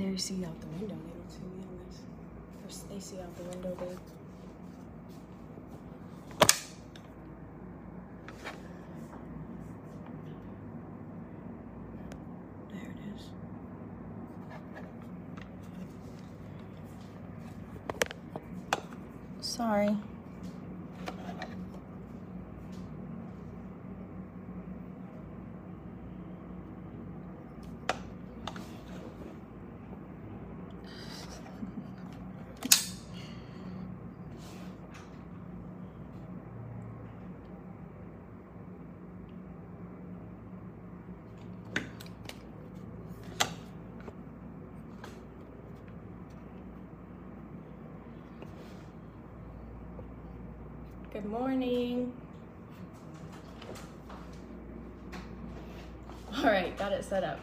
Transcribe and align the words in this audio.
They 0.00 0.16
see 0.16 0.44
out 0.46 0.58
the 0.62 0.66
window. 0.66 0.96
They 0.96 1.12
don't 1.12 1.30
see 1.30 1.42
me 1.42 1.62
on 1.68 1.78
this. 1.86 2.84
They 2.90 2.98
see 2.98 3.20
out 3.20 3.36
the 3.36 3.42
window, 3.42 3.74
babe. 3.74 3.98
There 12.72 12.80
it 12.80 12.98
is. 13.14 13.22
Sorry. 19.46 19.96
Good 51.20 51.32
morning. 51.32 52.14
All 56.34 56.44
right, 56.44 56.74
got 56.78 56.92
it 56.92 57.04
set 57.04 57.24
up. 57.24 57.38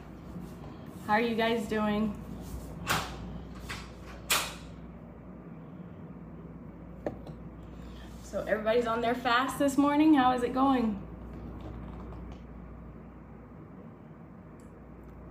How 1.06 1.14
are 1.14 1.22
you 1.22 1.36
guys 1.36 1.68
doing? 1.68 2.12
So 8.24 8.44
everybody's 8.48 8.88
on 8.88 9.00
their 9.00 9.14
fast 9.14 9.60
this 9.60 9.78
morning. 9.78 10.16
How 10.16 10.34
is 10.34 10.42
it 10.42 10.56
going? 10.56 11.00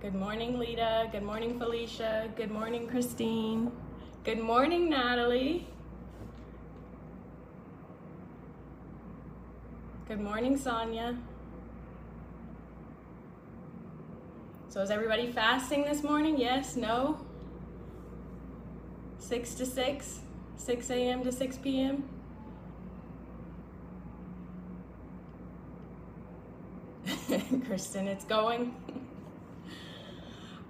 Good 0.01 0.15
morning, 0.15 0.57
Lita. 0.57 1.09
Good 1.11 1.23
morning, 1.23 1.59
Felicia. 1.59 2.29
Good 2.37 2.51
morning, 2.51 2.87
Christine. 2.87 3.73
Good 4.23 4.39
morning, 4.39 4.89
Natalie. 4.89 5.67
Good 10.07 10.21
morning, 10.21 10.55
Sonia. 10.55 11.17
So 14.69 14.79
is 14.81 14.89
everybody 14.89 15.29
fasting 15.29 15.83
this 15.83 16.01
morning? 16.01 16.37
Yes? 16.37 16.77
No? 16.77 17.19
6 19.19 19.55
to 19.55 19.65
6? 19.65 20.19
6 20.55 20.89
a.m. 20.91 21.25
to 21.25 21.31
6 21.33 21.57
p.m.? 21.57 22.07
Kristen, 27.67 28.07
it's 28.07 28.23
going. 28.23 28.73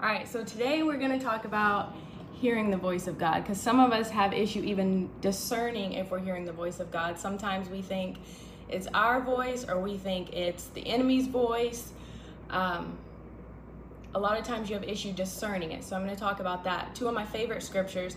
All 0.02 0.08
right, 0.08 0.28
so 0.28 0.44
today 0.44 0.82
we're 0.82 0.98
going 0.98 1.12
to 1.12 1.24
talk 1.24 1.46
about 1.46 1.94
hearing 2.34 2.72
the 2.72 2.78
voice 2.78 3.06
of 3.06 3.20
God 3.20 3.44
because 3.44 3.62
some 3.62 3.80
of 3.80 3.92
us 3.92 4.10
have 4.10 4.34
issue 4.34 4.64
even 4.64 5.12
discerning 5.22 5.94
if 5.94 6.10
we're 6.10 6.18
hearing 6.18 6.46
the 6.46 6.54
voice 6.54 6.80
of 6.80 6.90
God. 6.90 7.20
Sometimes 7.20 7.70
we 7.70 7.84
think 7.84 8.18
it's 8.70 8.88
our 8.94 9.22
voice 9.22 9.66
or 9.68 9.80
we 9.80 9.98
think 9.98 10.34
it's 10.34 10.66
the 10.66 10.86
enemy's 10.86 11.28
voice. 11.28 11.92
Um, 12.50 12.98
a 14.16 14.20
lot 14.20 14.40
of 14.40 14.46
times 14.46 14.70
you 14.70 14.76
have 14.76 14.84
issue 14.84 15.14
discerning 15.14 15.72
it. 15.72 15.84
So 15.84 15.96
I'm 15.96 16.04
going 16.04 16.16
to 16.16 16.20
talk 16.20 16.40
about 16.40 16.64
that. 16.64 16.96
Two 16.96 17.08
of 17.08 17.14
my 17.14 17.26
favorite 17.26 17.64
scriptures. 17.64 18.16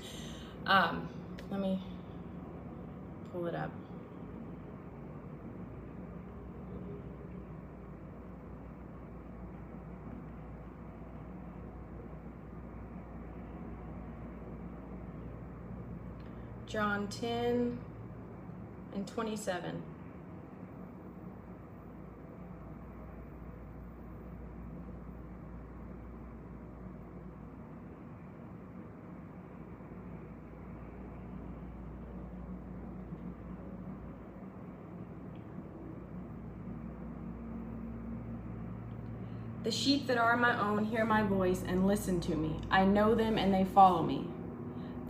Um, 0.67 1.09
let 1.51 1.61
me 1.61 1.81
pull 3.33 3.47
it 3.47 3.55
up. 3.55 3.71
John 16.67 17.09
10 17.09 17.77
and 18.94 19.06
27. 19.09 19.82
The 39.62 39.71
sheep 39.71 40.06
that 40.06 40.19
are 40.19 40.37
my 40.37 40.59
own 40.59 40.84
hear 40.84 41.04
my 41.04 41.22
voice 41.22 41.62
and 41.66 41.87
listen 41.87 42.21
to 42.22 42.34
me. 42.34 42.60
I 42.71 42.84
know 42.84 43.15
them 43.15 43.37
and 43.38 43.53
they 43.53 43.65
follow 43.65 44.03
me. 44.03 44.26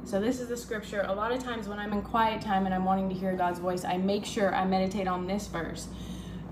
So 0.05 0.21
this 0.21 0.41
is 0.41 0.49
the 0.49 0.57
scripture. 0.57 1.05
A 1.07 1.15
lot 1.15 1.31
of 1.31 1.43
times 1.43 1.69
when 1.69 1.79
I'm 1.79 1.93
in 1.93 2.03
quiet 2.03 2.41
time 2.43 2.67
and 2.67 2.75
I'm 2.75 2.85
wanting 2.85 3.09
to 3.11 3.15
hear 3.15 3.35
God's 3.35 3.61
voice, 3.61 3.85
I 3.85 3.97
make 3.97 4.25
sure 4.25 4.55
I 4.55 4.65
meditate 4.65 5.07
on 5.07 5.27
this 5.27 5.47
verse. 5.47 5.89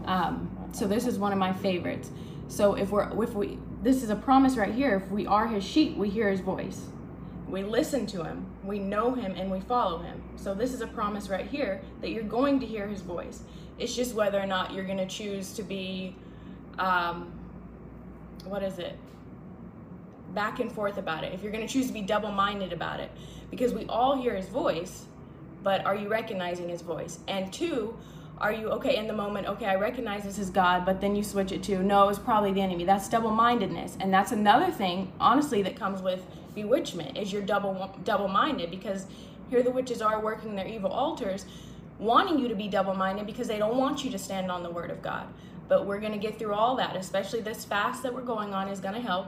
Um, 0.05 0.51
so 0.73 0.87
this 0.87 1.07
is 1.07 1.19
one 1.19 1.33
of 1.33 1.39
my 1.39 1.53
favorites. 1.53 2.11
So 2.47 2.75
if 2.75 2.91
we're 2.91 3.11
if 3.23 3.35
we 3.35 3.59
this 3.83 4.03
is 4.03 4.11
a 4.11 4.17
promise 4.17 4.57
right 4.57 4.75
here. 4.75 4.97
If 4.97 5.11
we 5.11 5.27
are 5.27 5.47
His 5.47 5.65
sheep, 5.65 5.97
we 5.97 6.09
hear 6.11 6.31
His 6.31 6.41
voice. 6.41 6.87
We 7.49 7.63
listen 7.63 8.07
to 8.07 8.25
Him. 8.25 8.47
We 8.65 8.79
know 8.79 9.15
Him 9.15 9.35
and 9.37 9.51
we 9.51 9.61
follow 9.61 9.99
Him. 9.99 10.23
So 10.37 10.55
this 10.55 10.75
is 10.75 10.81
a 10.81 10.87
promise 10.87 11.29
right 11.29 11.47
here 11.47 11.81
that 12.01 12.11
you're 12.11 12.25
going 12.25 12.61
to 12.61 12.67
hear 12.67 12.89
His 12.89 13.03
voice. 13.03 13.43
It's 13.79 13.95
just 13.95 14.15
whether 14.15 14.41
or 14.41 14.47
not 14.47 14.73
you're 14.73 14.85
going 14.85 14.99
to 14.99 15.07
choose 15.07 15.53
to 15.53 15.63
be, 15.63 16.17
um, 16.79 17.33
what 18.45 18.63
is 18.63 18.79
it? 18.79 18.99
back 20.35 20.61
and 20.61 20.71
forth 20.71 20.99
about 20.99 21.25
it, 21.25 21.33
if 21.33 21.43
you're 21.43 21.53
going 21.53 21.67
to 21.67 21.73
choose 21.73 21.87
to 21.87 21.93
be 21.93 22.03
double 22.03 22.31
minded 22.31 22.73
about 22.73 23.01
it, 23.01 23.11
because 23.51 23.73
we 23.73 23.87
all 23.87 24.21
hear 24.21 24.35
his 24.35 24.47
voice, 24.49 25.07
but 25.63 25.85
are 25.85 25.97
you 25.97 26.09
recognizing 26.09 26.69
his 26.69 26.83
voice? 26.83 27.19
And 27.29 27.53
two, 27.53 27.97
are 28.39 28.53
you 28.53 28.69
okay 28.69 28.97
in 28.97 29.07
the 29.07 29.13
moment? 29.13 29.49
Okay, 29.49 29.67
I 29.67 29.75
recognize 29.75 30.23
this 30.23 30.39
is 30.39 30.51
God, 30.51 30.85
but 30.87 31.01
then 31.01 31.17
you 31.17 31.25
switch 31.25 31.51
it 31.51 31.63
to 31.65 31.83
no, 31.83 32.09
it's 32.09 32.19
probably 32.19 32.53
the 32.53 32.61
enemy. 32.61 32.85
That's 32.85 33.09
double 33.09 33.31
mindedness, 33.31 33.97
and 34.01 34.13
that's 34.13 34.33
another 34.33 34.71
thing, 34.71 35.13
honestly, 35.19 35.63
that 35.63 35.77
comes 35.77 36.03
with 36.03 36.25
bewitchment 36.55 37.17
is 37.17 37.33
you're 37.33 37.43
double 37.43 37.91
double 38.05 38.29
minded 38.29 38.71
because 38.71 39.07
here 39.49 39.63
the 39.63 39.71
witches 39.71 40.03
are 40.03 40.21
working 40.21 40.55
their 40.55 40.67
evil 40.67 40.91
altars, 40.91 41.47
wanting 41.99 42.39
you 42.39 42.49
to 42.49 42.55
be 42.55 42.69
double 42.69 42.95
minded 42.95 43.27
because 43.27 43.49
they 43.49 43.59
don't 43.59 43.77
want 43.77 44.05
you 44.05 44.11
to 44.11 44.19
stand 44.19 44.51
on 44.51 44.63
the 44.63 44.71
word 44.71 44.91
of 44.91 45.03
God. 45.03 45.27
But 45.69 45.87
we're 45.87 46.01
going 46.01 46.13
to 46.13 46.19
get 46.19 46.39
through 46.39 46.55
all 46.55 46.77
that, 46.77 46.97
especially 46.97 47.41
this 47.41 47.65
fast 47.65 48.03
that 48.03 48.15
we're 48.15 48.23
going 48.23 48.55
on 48.55 48.69
is 48.69 48.81
going 48.81 48.95
to 48.95 49.01
help 49.01 49.27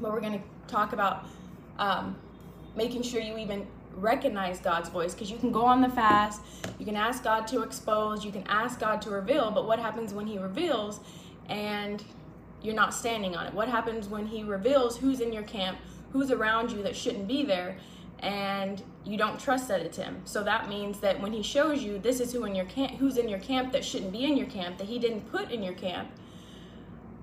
but 0.00 0.12
we're 0.12 0.20
going 0.20 0.38
to 0.38 0.44
talk 0.66 0.92
about 0.92 1.26
um, 1.78 2.16
making 2.76 3.02
sure 3.02 3.20
you 3.20 3.36
even 3.38 3.66
recognize 3.96 4.60
God's 4.60 4.88
voice 4.88 5.14
because 5.14 5.30
you 5.30 5.38
can 5.38 5.50
go 5.50 5.64
on 5.64 5.80
the 5.80 5.88
fast, 5.88 6.40
you 6.78 6.84
can 6.84 6.96
ask 6.96 7.24
God 7.24 7.46
to 7.48 7.62
expose, 7.62 8.24
you 8.24 8.30
can 8.30 8.44
ask 8.46 8.78
God 8.78 9.02
to 9.02 9.10
reveal, 9.10 9.50
but 9.50 9.66
what 9.66 9.78
happens 9.78 10.14
when 10.14 10.26
He 10.26 10.38
reveals 10.38 11.00
and 11.48 12.02
you're 12.62 12.74
not 12.74 12.94
standing 12.94 13.36
on 13.36 13.46
it? 13.46 13.54
What 13.54 13.68
happens 13.68 14.08
when 14.08 14.26
He 14.26 14.44
reveals 14.44 14.96
who's 14.96 15.20
in 15.20 15.32
your 15.32 15.42
camp, 15.44 15.78
who's 16.12 16.30
around 16.30 16.70
you 16.70 16.82
that 16.82 16.94
shouldn't 16.94 17.26
be 17.26 17.44
there, 17.44 17.78
and 18.20 18.82
you 19.04 19.16
don't 19.16 19.38
trust 19.38 19.68
that 19.68 19.80
it's 19.80 19.96
Him? 19.96 20.22
So 20.24 20.42
that 20.44 20.68
means 20.68 21.00
that 21.00 21.20
when 21.20 21.32
He 21.32 21.42
shows 21.42 21.82
you 21.82 21.98
this 21.98 22.20
is 22.20 22.32
who 22.32 22.44
in 22.44 22.54
your 22.54 22.66
camp, 22.66 22.92
who's 22.98 23.16
in 23.16 23.28
your 23.28 23.38
camp 23.38 23.72
that 23.72 23.84
shouldn't 23.84 24.12
be 24.12 24.24
in 24.24 24.36
your 24.36 24.46
camp, 24.46 24.78
that 24.78 24.86
He 24.86 24.98
didn't 24.98 25.30
put 25.30 25.50
in 25.50 25.62
your 25.62 25.74
camp, 25.74 26.10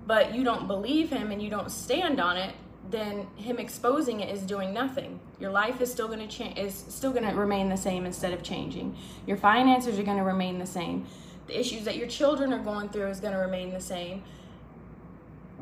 but 0.07 0.34
you 0.34 0.44
don't 0.44 0.67
believe 0.67 1.09
Him 1.09 1.31
and 1.31 1.41
you 1.41 1.50
don't 1.50 1.72
stand 1.72 2.19
on 2.19 2.38
it, 2.38 2.53
then 2.89 3.28
him 3.35 3.57
exposing 3.57 4.19
it 4.19 4.34
is 4.34 4.41
doing 4.41 4.73
nothing. 4.73 5.20
Your 5.40 5.52
life 5.52 5.81
is 5.81 5.91
still 5.91 6.08
going 6.08 6.20
to 6.20 6.28
change 6.28 6.58
is 6.58 6.85
still 6.90 7.11
going 7.11 7.28
to 7.28 7.35
remain 7.35 7.70
the 7.70 7.78
same 7.78 8.05
instead 8.05 8.34
of 8.34 8.43
changing. 8.43 8.96
Your 9.25 9.37
finances 9.37 9.97
are 9.97 10.03
going 10.03 10.17
to 10.17 10.23
remain 10.23 10.59
the 10.59 10.66
same. 10.66 11.05
The 11.47 11.59
issues 11.59 11.84
that 11.85 11.97
your 11.97 12.08
children 12.08 12.53
are 12.53 12.64
going 12.64 12.90
through 12.90 13.08
is 13.08 13.20
going 13.20 13.34
to 13.34 13.40
remain 13.40 13.72
the 13.72 13.81
same. 13.81 14.23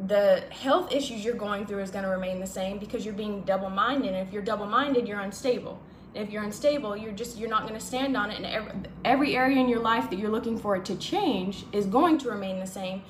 The 0.07 0.43
health 0.49 0.91
issues 0.91 1.23
you're 1.23 1.35
going 1.35 1.65
through 1.65 1.79
is 1.79 1.91
going 1.91 2.03
to 2.03 2.09
remain 2.09 2.39
the 2.39 2.47
same 2.47 2.79
because 2.79 3.05
you're 3.05 3.13
being 3.13 3.41
double-minded. 3.41 4.13
And 4.13 4.27
if 4.27 4.33
you're 4.33 4.41
double-minded, 4.41 5.07
you're 5.07 5.19
unstable. 5.19 5.79
And 6.15 6.25
if 6.27 6.31
you're 6.31 6.43
unstable, 6.43 6.95
you're 6.95 7.11
just 7.11 7.37
you're 7.37 7.49
not 7.49 7.63
going 7.63 7.79
to 7.79 7.85
stand 7.85 8.15
on 8.15 8.29
it 8.29 8.37
and 8.37 8.45
every, 8.45 8.71
every 9.03 9.35
area 9.35 9.59
in 9.59 9.67
your 9.67 9.79
life 9.79 10.09
that 10.09 10.19
you're 10.19 10.29
looking 10.29 10.57
for 10.57 10.75
it 10.75 10.85
to 10.85 10.95
change 10.95 11.65
is 11.71 11.85
going 11.85 12.17
to 12.19 12.29
remain 12.29 12.59
the 12.59 12.67
same 12.67 13.03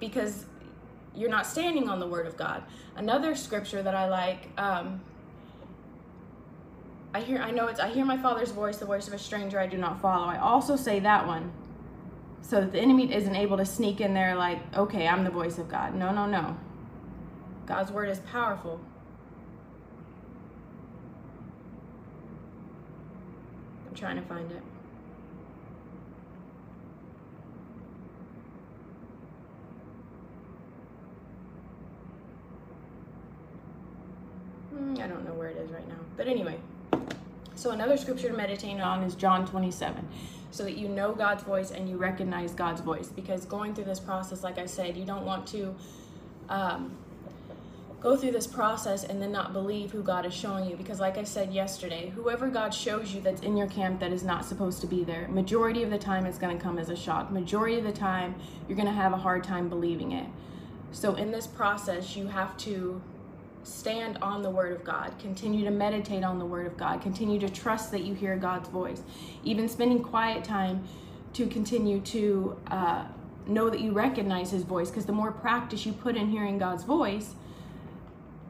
because 0.00 0.46
you're 1.14 1.30
not 1.30 1.46
standing 1.46 1.88
on 1.88 1.98
the 1.98 2.06
word 2.06 2.26
of 2.26 2.36
God. 2.36 2.62
Another 2.96 3.34
scripture 3.34 3.82
that 3.82 3.94
I 3.94 4.08
like, 4.08 4.48
um, 4.56 5.00
I 7.12 7.20
hear, 7.20 7.38
I 7.38 7.50
know 7.50 7.66
it's, 7.66 7.80
I 7.80 7.88
hear 7.88 8.04
my 8.04 8.16
father's 8.16 8.50
voice, 8.50 8.78
the 8.78 8.86
voice 8.86 9.08
of 9.08 9.14
a 9.14 9.18
stranger 9.18 9.58
I 9.58 9.66
do 9.66 9.76
not 9.76 10.00
follow. 10.00 10.26
I 10.26 10.38
also 10.38 10.76
say 10.76 11.00
that 11.00 11.26
one 11.26 11.52
so 12.42 12.60
that 12.60 12.72
the 12.72 12.80
enemy 12.80 13.12
isn't 13.12 13.36
able 13.36 13.56
to 13.56 13.66
sneak 13.66 14.00
in 14.00 14.14
there 14.14 14.34
like, 14.34 14.58
okay, 14.76 15.06
I'm 15.06 15.24
the 15.24 15.30
voice 15.30 15.58
of 15.58 15.68
God. 15.68 15.94
No, 15.94 16.12
no, 16.12 16.26
no. 16.26 16.56
God's 17.66 17.92
word 17.92 18.08
is 18.08 18.20
powerful. 18.20 18.80
I'm 23.86 23.94
trying 23.94 24.16
to 24.16 24.22
find 24.22 24.50
it. 24.50 24.62
Hmm, 34.70 34.94
I 35.02 35.06
don't 35.06 35.26
know 35.26 35.34
where 35.34 35.48
it 35.48 35.58
is 35.58 35.70
right 35.70 35.86
now. 35.86 35.96
But 36.16 36.28
anyway, 36.28 36.58
so 37.54 37.72
another 37.72 37.98
scripture 37.98 38.28
to 38.28 38.36
meditate 38.36 38.80
on 38.80 39.02
is 39.02 39.14
John 39.14 39.46
27 39.46 40.08
so 40.50 40.64
that 40.64 40.76
you 40.76 40.88
know 40.88 41.12
God's 41.12 41.42
voice 41.42 41.70
and 41.70 41.88
you 41.88 41.96
recognize 41.96 42.52
God's 42.52 42.80
voice. 42.80 43.08
Because 43.08 43.44
going 43.44 43.74
through 43.74 43.84
this 43.84 44.00
process, 44.00 44.42
like 44.42 44.58
I 44.58 44.66
said, 44.66 44.96
you 44.96 45.04
don't 45.04 45.24
want 45.24 45.46
to 45.48 45.74
um, 46.48 46.96
go 48.00 48.16
through 48.16 48.30
this 48.30 48.46
process 48.46 49.04
and 49.04 49.20
then 49.20 49.32
not 49.32 49.52
believe 49.52 49.90
who 49.90 50.02
God 50.02 50.24
is 50.24 50.32
showing 50.34 50.68
you. 50.68 50.76
Because, 50.76 51.00
like 51.00 51.18
I 51.18 51.24
said 51.24 51.52
yesterday, 51.52 52.10
whoever 52.14 52.48
God 52.48 52.72
shows 52.72 53.12
you 53.12 53.20
that's 53.20 53.42
in 53.42 53.56
your 53.56 53.68
camp 53.68 54.00
that 54.00 54.12
is 54.12 54.22
not 54.22 54.44
supposed 54.44 54.80
to 54.80 54.86
be 54.86 55.04
there, 55.04 55.28
majority 55.28 55.82
of 55.82 55.90
the 55.90 55.98
time 55.98 56.26
it's 56.26 56.38
going 56.38 56.56
to 56.56 56.62
come 56.62 56.78
as 56.78 56.88
a 56.88 56.96
shock. 56.96 57.30
Majority 57.30 57.78
of 57.78 57.84
the 57.84 57.92
time, 57.92 58.34
you're 58.68 58.76
going 58.76 58.88
to 58.88 58.94
have 58.94 59.12
a 59.12 59.18
hard 59.18 59.44
time 59.44 59.68
believing 59.68 60.12
it. 60.12 60.26
So, 60.92 61.14
in 61.14 61.30
this 61.30 61.46
process, 61.46 62.16
you 62.16 62.28
have 62.28 62.56
to 62.58 63.02
stand 63.64 64.18
on 64.22 64.42
the 64.42 64.50
word 64.50 64.72
of 64.72 64.84
God, 64.84 65.12
continue 65.18 65.64
to 65.64 65.70
meditate 65.70 66.24
on 66.24 66.38
the 66.38 66.44
word 66.44 66.66
of 66.66 66.76
God, 66.76 67.00
continue 67.02 67.38
to 67.40 67.48
trust 67.48 67.90
that 67.92 68.02
you 68.02 68.14
hear 68.14 68.36
God's 68.36 68.68
voice, 68.68 69.02
even 69.44 69.68
spending 69.68 70.02
quiet 70.02 70.44
time 70.44 70.84
to 71.34 71.46
continue 71.46 72.00
to 72.00 72.56
uh, 72.70 73.04
know 73.46 73.70
that 73.70 73.80
you 73.80 73.92
recognize 73.92 74.50
his 74.50 74.62
voice. 74.62 74.90
Because 74.90 75.06
the 75.06 75.12
more 75.12 75.32
practice 75.32 75.84
you 75.86 75.92
put 75.92 76.16
in 76.16 76.30
hearing 76.30 76.58
God's 76.58 76.84
voice, 76.84 77.34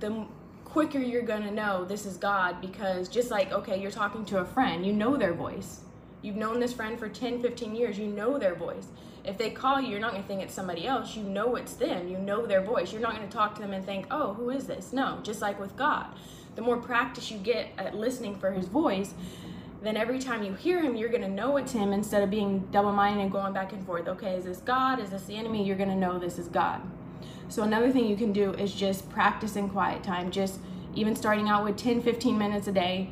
the 0.00 0.24
quicker 0.64 0.98
you're 0.98 1.22
going 1.22 1.42
to 1.42 1.50
know 1.50 1.84
this 1.84 2.06
is 2.06 2.16
God. 2.16 2.60
Because 2.60 3.08
just 3.08 3.30
like, 3.30 3.52
okay, 3.52 3.80
you're 3.80 3.90
talking 3.90 4.24
to 4.26 4.38
a 4.38 4.44
friend, 4.44 4.86
you 4.86 4.92
know 4.92 5.16
their 5.16 5.34
voice. 5.34 5.80
You've 6.22 6.36
known 6.36 6.60
this 6.60 6.72
friend 6.72 6.98
for 6.98 7.08
10, 7.08 7.40
15 7.40 7.74
years, 7.74 7.98
you 7.98 8.06
know 8.06 8.38
their 8.38 8.54
voice. 8.54 8.88
If 9.24 9.38
they 9.38 9.50
call 9.50 9.80
you, 9.80 9.88
you're 9.88 10.00
not 10.00 10.12
going 10.12 10.22
to 10.22 10.28
think 10.28 10.42
it's 10.42 10.54
somebody 10.54 10.86
else. 10.86 11.14
You 11.14 11.22
know 11.22 11.56
it's 11.56 11.74
them. 11.74 12.08
You 12.08 12.18
know 12.18 12.46
their 12.46 12.62
voice. 12.62 12.92
You're 12.92 13.02
not 13.02 13.14
going 13.14 13.28
to 13.28 13.32
talk 13.32 13.54
to 13.56 13.60
them 13.60 13.72
and 13.72 13.84
think, 13.84 14.06
oh, 14.10 14.34
who 14.34 14.50
is 14.50 14.66
this? 14.66 14.92
No, 14.92 15.20
just 15.22 15.42
like 15.42 15.60
with 15.60 15.76
God. 15.76 16.06
The 16.54 16.62
more 16.62 16.78
practice 16.78 17.30
you 17.30 17.38
get 17.38 17.68
at 17.78 17.94
listening 17.94 18.36
for 18.38 18.50
his 18.50 18.66
voice, 18.66 19.14
then 19.82 19.96
every 19.96 20.18
time 20.18 20.42
you 20.42 20.54
hear 20.54 20.80
him, 20.80 20.96
you're 20.96 21.08
going 21.08 21.22
to 21.22 21.28
know 21.28 21.56
it's 21.56 21.72
him 21.72 21.92
instead 21.92 22.22
of 22.22 22.30
being 22.30 22.60
double 22.72 22.90
minded 22.90 23.22
and 23.22 23.30
going 23.30 23.52
back 23.52 23.72
and 23.72 23.84
forth. 23.86 24.08
Okay, 24.08 24.34
is 24.34 24.44
this 24.44 24.58
God? 24.58 24.98
Is 24.98 25.10
this 25.10 25.24
the 25.24 25.36
enemy? 25.36 25.64
You're 25.64 25.76
going 25.76 25.90
to 25.90 25.96
know 25.96 26.18
this 26.18 26.38
is 26.38 26.48
God. 26.48 26.80
So, 27.48 27.62
another 27.62 27.92
thing 27.92 28.06
you 28.06 28.16
can 28.16 28.32
do 28.32 28.52
is 28.54 28.74
just 28.74 29.08
practice 29.08 29.56
in 29.56 29.68
quiet 29.68 30.02
time. 30.02 30.30
Just 30.30 30.58
even 30.94 31.14
starting 31.14 31.48
out 31.48 31.64
with 31.64 31.76
10, 31.76 32.02
15 32.02 32.36
minutes 32.36 32.66
a 32.66 32.72
day 32.72 33.10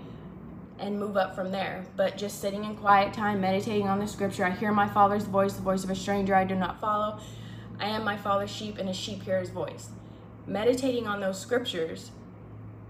and 0.78 0.98
move 0.98 1.16
up 1.16 1.34
from 1.34 1.50
there. 1.50 1.86
But 1.96 2.16
just 2.16 2.40
sitting 2.40 2.64
in 2.64 2.76
quiet 2.76 3.12
time, 3.12 3.40
meditating 3.40 3.88
on 3.88 3.98
the 3.98 4.06
scripture. 4.06 4.44
I 4.44 4.50
hear 4.50 4.72
my 4.72 4.88
father's 4.88 5.24
voice, 5.24 5.54
the 5.54 5.62
voice 5.62 5.84
of 5.84 5.90
a 5.90 5.94
stranger 5.94 6.34
I 6.34 6.44
do 6.44 6.54
not 6.54 6.80
follow. 6.80 7.18
I 7.78 7.86
am 7.88 8.04
my 8.04 8.16
father's 8.16 8.50
sheep, 8.50 8.78
and 8.78 8.88
a 8.88 8.94
sheep 8.94 9.22
hear 9.22 9.40
his 9.40 9.50
voice. 9.50 9.90
Meditating 10.46 11.06
on 11.06 11.20
those 11.20 11.40
scriptures 11.40 12.10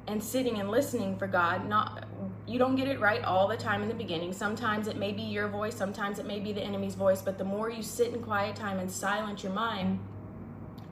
and 0.06 0.22
sitting 0.22 0.60
and 0.60 0.70
listening 0.70 1.16
for 1.16 1.26
God, 1.26 1.68
not 1.68 2.06
you 2.46 2.58
don't 2.60 2.76
get 2.76 2.86
it 2.86 3.00
right 3.00 3.24
all 3.24 3.48
the 3.48 3.56
time 3.56 3.82
in 3.82 3.88
the 3.88 3.94
beginning. 3.94 4.32
Sometimes 4.32 4.86
it 4.86 4.96
may 4.96 5.12
be 5.12 5.22
your 5.22 5.48
voice, 5.48 5.74
sometimes 5.74 6.20
it 6.20 6.26
may 6.26 6.38
be 6.38 6.52
the 6.52 6.60
enemy's 6.60 6.94
voice, 6.94 7.20
but 7.20 7.38
the 7.38 7.44
more 7.44 7.70
you 7.70 7.82
sit 7.82 8.12
in 8.12 8.22
quiet 8.22 8.54
time 8.54 8.78
and 8.78 8.90
silence 8.90 9.42
your 9.42 9.52
mind, 9.52 9.98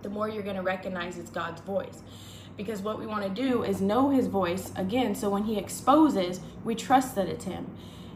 the 0.02 0.08
more 0.10 0.28
you're 0.28 0.42
going 0.42 0.56
to 0.56 0.62
recognize 0.62 1.16
it's 1.16 1.30
God's 1.30 1.60
voice 1.60 2.02
because 2.56 2.82
what 2.82 2.98
we 2.98 3.06
want 3.06 3.24
to 3.24 3.42
do 3.42 3.62
is 3.62 3.80
know 3.80 4.10
his 4.10 4.26
voice. 4.26 4.72
Again 4.76 5.14
so 5.14 5.30
when 5.30 5.44
he 5.44 5.58
exposes 5.58 6.40
we 6.64 6.74
trust 6.74 7.14
that 7.14 7.28
it's 7.28 7.44
him. 7.44 7.70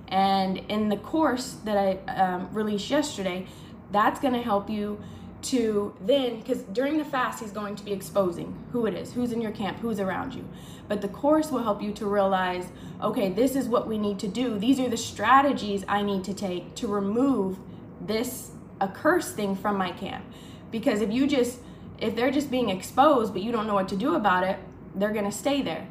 And 0.08 0.58
in 0.68 0.88
the 0.88 0.96
course 0.96 1.56
that 1.64 1.76
i 1.76 2.12
um, 2.12 2.48
released 2.52 2.90
yesterday 2.90 3.46
that's 3.90 4.20
going 4.20 4.34
to 4.34 4.42
help 4.42 4.68
you 4.68 5.00
to 5.40 5.94
then 6.00 6.40
because 6.40 6.62
during 6.62 6.98
the 6.98 7.04
fast 7.04 7.40
he's 7.40 7.52
going 7.52 7.76
to 7.76 7.84
be 7.84 7.92
exposing 7.92 8.56
who 8.72 8.86
it 8.86 8.94
is 8.94 9.12
who's 9.12 9.30
in 9.30 9.40
your 9.40 9.52
camp 9.52 9.78
who's 9.78 10.00
around 10.00 10.34
you. 10.34 10.48
But 10.88 11.02
the 11.02 11.08
course 11.08 11.50
will 11.50 11.62
help 11.62 11.82
you 11.82 11.92
to 11.92 12.06
realize 12.06 12.66
okay 13.02 13.30
this 13.30 13.54
is 13.54 13.68
what 13.68 13.86
we 13.86 13.98
need 13.98 14.18
to 14.20 14.28
do. 14.28 14.58
These 14.58 14.80
are 14.80 14.88
the 14.88 14.96
strategies 14.96 15.84
i 15.88 16.02
need 16.02 16.24
to 16.24 16.34
take 16.34 16.74
to 16.76 16.88
remove 16.88 17.58
this 18.00 18.50
accursed 18.80 19.34
thing 19.34 19.54
from 19.56 19.76
my 19.76 19.92
camp. 19.92 20.24
Because 20.70 21.00
if 21.00 21.12
you 21.12 21.26
just 21.26 21.60
if 22.00 22.14
they're 22.14 22.30
just 22.30 22.50
being 22.50 22.68
exposed 22.68 23.32
but 23.32 23.42
you 23.42 23.52
don't 23.52 23.66
know 23.66 23.74
what 23.74 23.88
to 23.88 23.96
do 23.96 24.14
about 24.14 24.44
it, 24.44 24.58
they're 24.94 25.12
going 25.12 25.24
to 25.24 25.32
stay 25.32 25.62
there. 25.62 25.86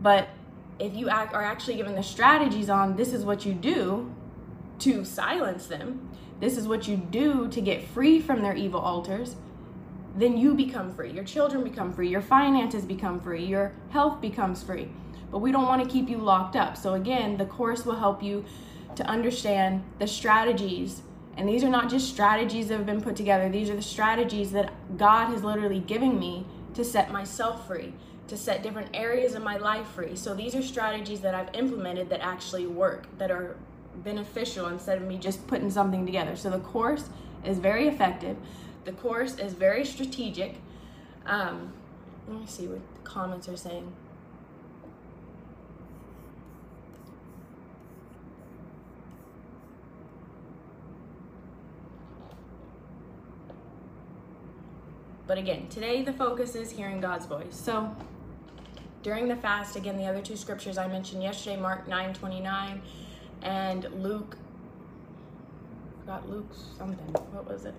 But 0.00 0.28
if 0.78 0.94
you 0.94 1.08
act, 1.08 1.34
are 1.34 1.44
actually 1.44 1.76
given 1.76 1.94
the 1.94 2.02
strategies 2.02 2.68
on 2.68 2.96
this 2.96 3.12
is 3.12 3.24
what 3.24 3.46
you 3.46 3.54
do 3.54 4.12
to 4.80 5.04
silence 5.04 5.66
them, 5.66 6.10
this 6.40 6.56
is 6.56 6.66
what 6.66 6.88
you 6.88 6.96
do 6.96 7.48
to 7.48 7.60
get 7.60 7.86
free 7.88 8.20
from 8.20 8.42
their 8.42 8.54
evil 8.54 8.80
altars, 8.80 9.36
then 10.16 10.36
you 10.36 10.54
become 10.54 10.94
free. 10.94 11.10
Your 11.10 11.24
children 11.24 11.64
become 11.64 11.92
free. 11.92 12.08
Your 12.08 12.22
finances 12.22 12.84
become 12.84 13.20
free. 13.20 13.44
Your 13.44 13.72
health 13.90 14.20
becomes 14.20 14.62
free. 14.62 14.88
But 15.30 15.38
we 15.38 15.50
don't 15.50 15.66
want 15.66 15.82
to 15.82 15.88
keep 15.88 16.08
you 16.08 16.18
locked 16.18 16.54
up. 16.54 16.76
So, 16.76 16.94
again, 16.94 17.36
the 17.36 17.46
course 17.46 17.84
will 17.84 17.96
help 17.96 18.22
you 18.22 18.44
to 18.94 19.04
understand 19.06 19.82
the 19.98 20.06
strategies 20.06 21.02
and 21.36 21.48
these 21.48 21.64
are 21.64 21.68
not 21.68 21.90
just 21.90 22.08
strategies 22.08 22.68
that 22.68 22.76
have 22.76 22.86
been 22.86 23.00
put 23.00 23.16
together, 23.16 23.48
these 23.48 23.70
are 23.70 23.76
the 23.76 23.82
strategies 23.82 24.52
that 24.52 24.72
God 24.96 25.26
has 25.26 25.42
literally 25.42 25.80
given 25.80 26.18
me 26.18 26.46
to 26.74 26.84
set 26.84 27.10
myself 27.10 27.66
free, 27.66 27.92
to 28.28 28.36
set 28.36 28.62
different 28.62 28.88
areas 28.94 29.34
of 29.34 29.42
my 29.42 29.56
life 29.56 29.86
free. 29.88 30.16
So 30.16 30.34
these 30.34 30.54
are 30.54 30.62
strategies 30.62 31.20
that 31.20 31.34
I've 31.34 31.54
implemented 31.54 32.08
that 32.10 32.20
actually 32.20 32.66
work, 32.66 33.06
that 33.18 33.30
are 33.30 33.56
beneficial 33.96 34.66
instead 34.66 34.98
of 34.98 35.06
me 35.06 35.18
just 35.18 35.46
putting 35.46 35.70
something 35.70 36.04
together. 36.06 36.36
So 36.36 36.50
the 36.50 36.58
course 36.58 37.08
is 37.44 37.58
very 37.58 37.88
effective. 37.88 38.36
The 38.84 38.92
course 38.92 39.38
is 39.38 39.54
very 39.54 39.84
strategic. 39.84 40.56
Um, 41.26 41.72
let 42.28 42.40
me 42.40 42.46
see 42.46 42.66
what 42.66 42.80
the 42.94 43.00
comments 43.08 43.48
are 43.48 43.56
saying. 43.56 43.92
But 55.26 55.38
again, 55.38 55.68
today 55.68 56.02
the 56.02 56.12
focus 56.12 56.54
is 56.54 56.70
hearing 56.70 57.00
God's 57.00 57.26
voice. 57.26 57.56
So 57.56 57.94
during 59.02 59.28
the 59.28 59.36
fast, 59.36 59.76
again, 59.76 59.96
the 59.96 60.06
other 60.06 60.20
two 60.20 60.36
scriptures 60.36 60.76
I 60.76 60.86
mentioned 60.86 61.22
yesterday, 61.22 61.60
Mark 61.60 61.88
9 61.88 62.14
29 62.14 62.82
and 63.42 63.84
Luke, 64.02 64.36
got 66.06 66.28
Luke 66.28 66.50
something. 66.76 67.06
What 67.32 67.48
was 67.48 67.64
it? 67.64 67.74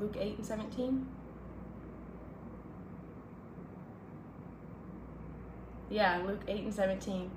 Luke 0.00 0.16
8 0.18 0.38
and 0.38 0.46
17? 0.46 1.06
Yeah, 5.90 6.22
Luke 6.26 6.40
8 6.48 6.64
and 6.64 6.74
17. 6.74 7.30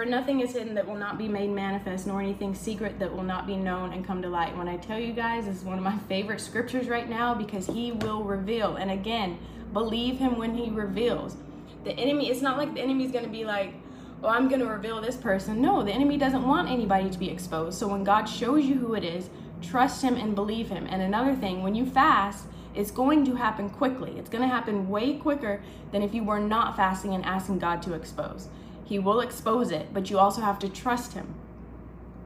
For 0.00 0.06
nothing 0.06 0.40
is 0.40 0.52
hidden 0.52 0.74
that 0.76 0.88
will 0.88 0.96
not 0.96 1.18
be 1.18 1.28
made 1.28 1.50
manifest, 1.50 2.06
nor 2.06 2.22
anything 2.22 2.54
secret 2.54 2.98
that 3.00 3.14
will 3.14 3.22
not 3.22 3.46
be 3.46 3.54
known 3.54 3.92
and 3.92 4.02
come 4.02 4.22
to 4.22 4.30
light. 4.30 4.56
When 4.56 4.66
I 4.66 4.78
tell 4.78 4.98
you 4.98 5.12
guys, 5.12 5.44
this 5.44 5.58
is 5.58 5.62
one 5.62 5.76
of 5.76 5.84
my 5.84 5.98
favorite 6.08 6.40
scriptures 6.40 6.88
right 6.88 7.06
now 7.06 7.34
because 7.34 7.66
he 7.66 7.92
will 7.92 8.24
reveal. 8.24 8.76
And 8.76 8.90
again, 8.90 9.38
believe 9.74 10.18
him 10.18 10.38
when 10.38 10.54
he 10.54 10.70
reveals. 10.70 11.36
The 11.84 11.90
enemy, 11.90 12.30
it's 12.30 12.40
not 12.40 12.56
like 12.56 12.72
the 12.72 12.80
enemy's 12.80 13.12
going 13.12 13.26
to 13.26 13.30
be 13.30 13.44
like, 13.44 13.74
oh, 14.22 14.28
I'm 14.28 14.48
going 14.48 14.62
to 14.62 14.66
reveal 14.66 15.02
this 15.02 15.18
person. 15.18 15.60
No, 15.60 15.82
the 15.82 15.92
enemy 15.92 16.16
doesn't 16.16 16.48
want 16.48 16.70
anybody 16.70 17.10
to 17.10 17.18
be 17.18 17.28
exposed. 17.28 17.78
So 17.78 17.86
when 17.86 18.02
God 18.02 18.24
shows 18.24 18.64
you 18.64 18.76
who 18.76 18.94
it 18.94 19.04
is, 19.04 19.28
trust 19.60 20.00
him 20.00 20.16
and 20.16 20.34
believe 20.34 20.70
him. 20.70 20.86
And 20.88 21.02
another 21.02 21.34
thing, 21.34 21.62
when 21.62 21.74
you 21.74 21.84
fast, 21.84 22.46
it's 22.74 22.90
going 22.90 23.26
to 23.26 23.34
happen 23.34 23.68
quickly. 23.68 24.14
It's 24.16 24.30
going 24.30 24.48
to 24.48 24.48
happen 24.48 24.88
way 24.88 25.18
quicker 25.18 25.60
than 25.92 26.00
if 26.00 26.14
you 26.14 26.24
were 26.24 26.40
not 26.40 26.74
fasting 26.74 27.14
and 27.14 27.22
asking 27.26 27.58
God 27.58 27.82
to 27.82 27.92
expose. 27.92 28.48
He 28.90 28.98
will 28.98 29.20
expose 29.20 29.70
it, 29.70 29.94
but 29.94 30.10
you 30.10 30.18
also 30.18 30.40
have 30.40 30.58
to 30.58 30.68
trust 30.68 31.12
him. 31.12 31.32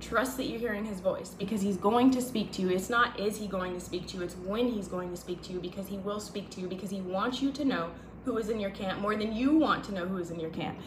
Trust 0.01 0.39
that 0.39 0.45
you're 0.45 0.59
hearing 0.59 0.87
his 0.87 0.99
voice 0.99 1.35
because 1.39 1.61
he's 1.61 1.77
going 1.77 2.11
to 2.13 2.23
speak 2.23 2.53
to 2.53 2.63
you. 2.63 2.71
It's 2.71 2.89
not 2.89 3.21
is 3.21 3.37
he 3.37 3.47
going 3.47 3.75
to 3.75 3.81
speak 3.81 4.07
to 4.09 4.17
you, 4.17 4.23
it's 4.23 4.35
when 4.35 4.73
he's 4.73 4.89
going 4.89 5.11
to 5.11 5.17
speak 5.19 5.43
to 5.43 5.53
you 5.53 5.61
because 5.61 5.89
he 5.89 5.99
will 5.99 6.21
speak 6.21 6.49
to 6.51 6.63
you 6.63 6.67
because 6.67 6.89
he 6.89 7.03
wants 7.03 7.43
you 7.43 7.53
to 7.53 7.67
know 7.67 7.91
who 8.25 8.39
is 8.39 8.49
in 8.49 8.61
your 8.61 8.71
camp 8.71 8.99
more 9.03 9.15
than 9.15 9.37
you 9.37 9.59
want 9.59 9.85
to 9.85 9.93
know 9.93 10.07
who 10.07 10.17
is 10.17 10.31
in 10.31 10.41
your 10.41 10.49
camp. 10.49 10.79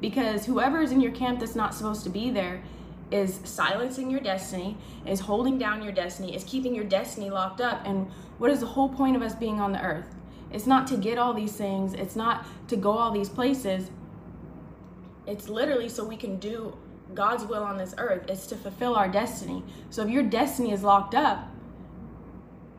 Because 0.00 0.46
whoever 0.46 0.80
is 0.80 0.92
in 0.92 1.00
your 1.02 1.12
camp 1.12 1.40
that's 1.40 1.54
not 1.54 1.74
supposed 1.74 2.04
to 2.04 2.10
be 2.10 2.30
there 2.30 2.62
is 3.10 3.40
silencing 3.44 4.10
your 4.10 4.20
destiny, 4.20 4.78
is 5.04 5.20
holding 5.20 5.58
down 5.58 5.82
your 5.82 5.92
destiny, 5.92 6.34
is 6.34 6.44
keeping 6.44 6.74
your 6.74 6.84
destiny 6.84 7.28
locked 7.28 7.60
up. 7.60 7.82
And 7.84 8.10
what 8.38 8.50
is 8.50 8.60
the 8.60 8.66
whole 8.66 8.88
point 8.88 9.14
of 9.14 9.20
us 9.20 9.34
being 9.34 9.60
on 9.60 9.72
the 9.72 9.82
earth? 9.82 10.14
It's 10.50 10.66
not 10.66 10.86
to 10.86 10.96
get 10.96 11.18
all 11.18 11.34
these 11.34 11.52
things, 11.52 11.92
it's 11.92 12.16
not 12.16 12.46
to 12.68 12.76
go 12.76 12.92
all 12.92 13.10
these 13.10 13.28
places. 13.28 13.90
It's 15.28 15.48
literally 15.48 15.88
so 15.88 16.04
we 16.04 16.16
can 16.16 16.38
do 16.38 16.74
God's 17.14 17.44
will 17.44 17.62
on 17.62 17.76
this 17.76 17.94
earth. 17.98 18.24
It's 18.28 18.46
to 18.48 18.56
fulfill 18.56 18.94
our 18.94 19.08
destiny. 19.08 19.62
So 19.90 20.02
if 20.02 20.08
your 20.08 20.22
destiny 20.22 20.72
is 20.72 20.82
locked 20.82 21.14
up, 21.14 21.48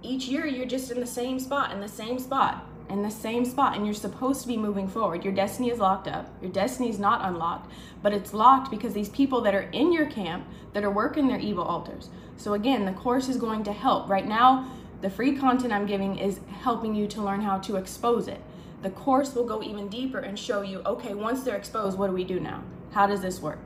each 0.01 0.25
year 0.25 0.45
you're 0.47 0.65
just 0.65 0.91
in 0.91 0.99
the 0.99 1.07
same 1.07 1.39
spot, 1.39 1.71
in 1.71 1.79
the 1.79 1.87
same 1.87 2.19
spot. 2.19 2.65
in 2.89 3.03
the 3.03 3.11
same 3.11 3.45
spot 3.45 3.75
and 3.75 3.85
you're 3.85 3.93
supposed 3.93 4.41
to 4.41 4.47
be 4.47 4.57
moving 4.57 4.87
forward. 4.87 5.23
Your 5.23 5.33
destiny 5.33 5.69
is 5.69 5.79
locked 5.79 6.07
up. 6.07 6.27
Your 6.41 6.51
destiny 6.51 6.89
is 6.89 6.99
not 6.99 7.23
unlocked, 7.23 7.71
but 8.01 8.13
it's 8.13 8.33
locked 8.33 8.71
because 8.71 8.93
these 8.93 9.09
people 9.09 9.41
that 9.41 9.53
are 9.53 9.69
in 9.71 9.93
your 9.93 10.07
camp 10.07 10.45
that 10.73 10.83
are 10.83 10.89
working 10.89 11.27
their 11.27 11.39
evil 11.39 11.63
altars. 11.63 12.09
So 12.37 12.53
again, 12.53 12.85
the 12.85 12.93
course 12.93 13.29
is 13.29 13.37
going 13.37 13.63
to 13.65 13.73
help. 13.73 14.09
Right 14.09 14.27
now, 14.27 14.71
the 15.01 15.09
free 15.09 15.37
content 15.37 15.71
I'm 15.71 15.85
giving 15.85 16.17
is 16.17 16.39
helping 16.61 16.95
you 16.95 17.07
to 17.07 17.21
learn 17.21 17.41
how 17.41 17.59
to 17.59 17.75
expose 17.75 18.27
it. 18.27 18.41
The 18.81 18.89
course 18.91 19.35
will 19.35 19.45
go 19.45 19.61
even 19.61 19.89
deeper 19.89 20.19
and 20.19 20.37
show 20.37 20.61
you, 20.61 20.81
okay, 20.85 21.13
once 21.13 21.43
they're 21.43 21.57
exposed, 21.57 21.97
what 21.97 22.07
do 22.07 22.13
we 22.13 22.23
do 22.23 22.39
now? 22.39 22.63
How 22.91 23.07
does 23.07 23.21
this 23.21 23.41
work? 23.41 23.59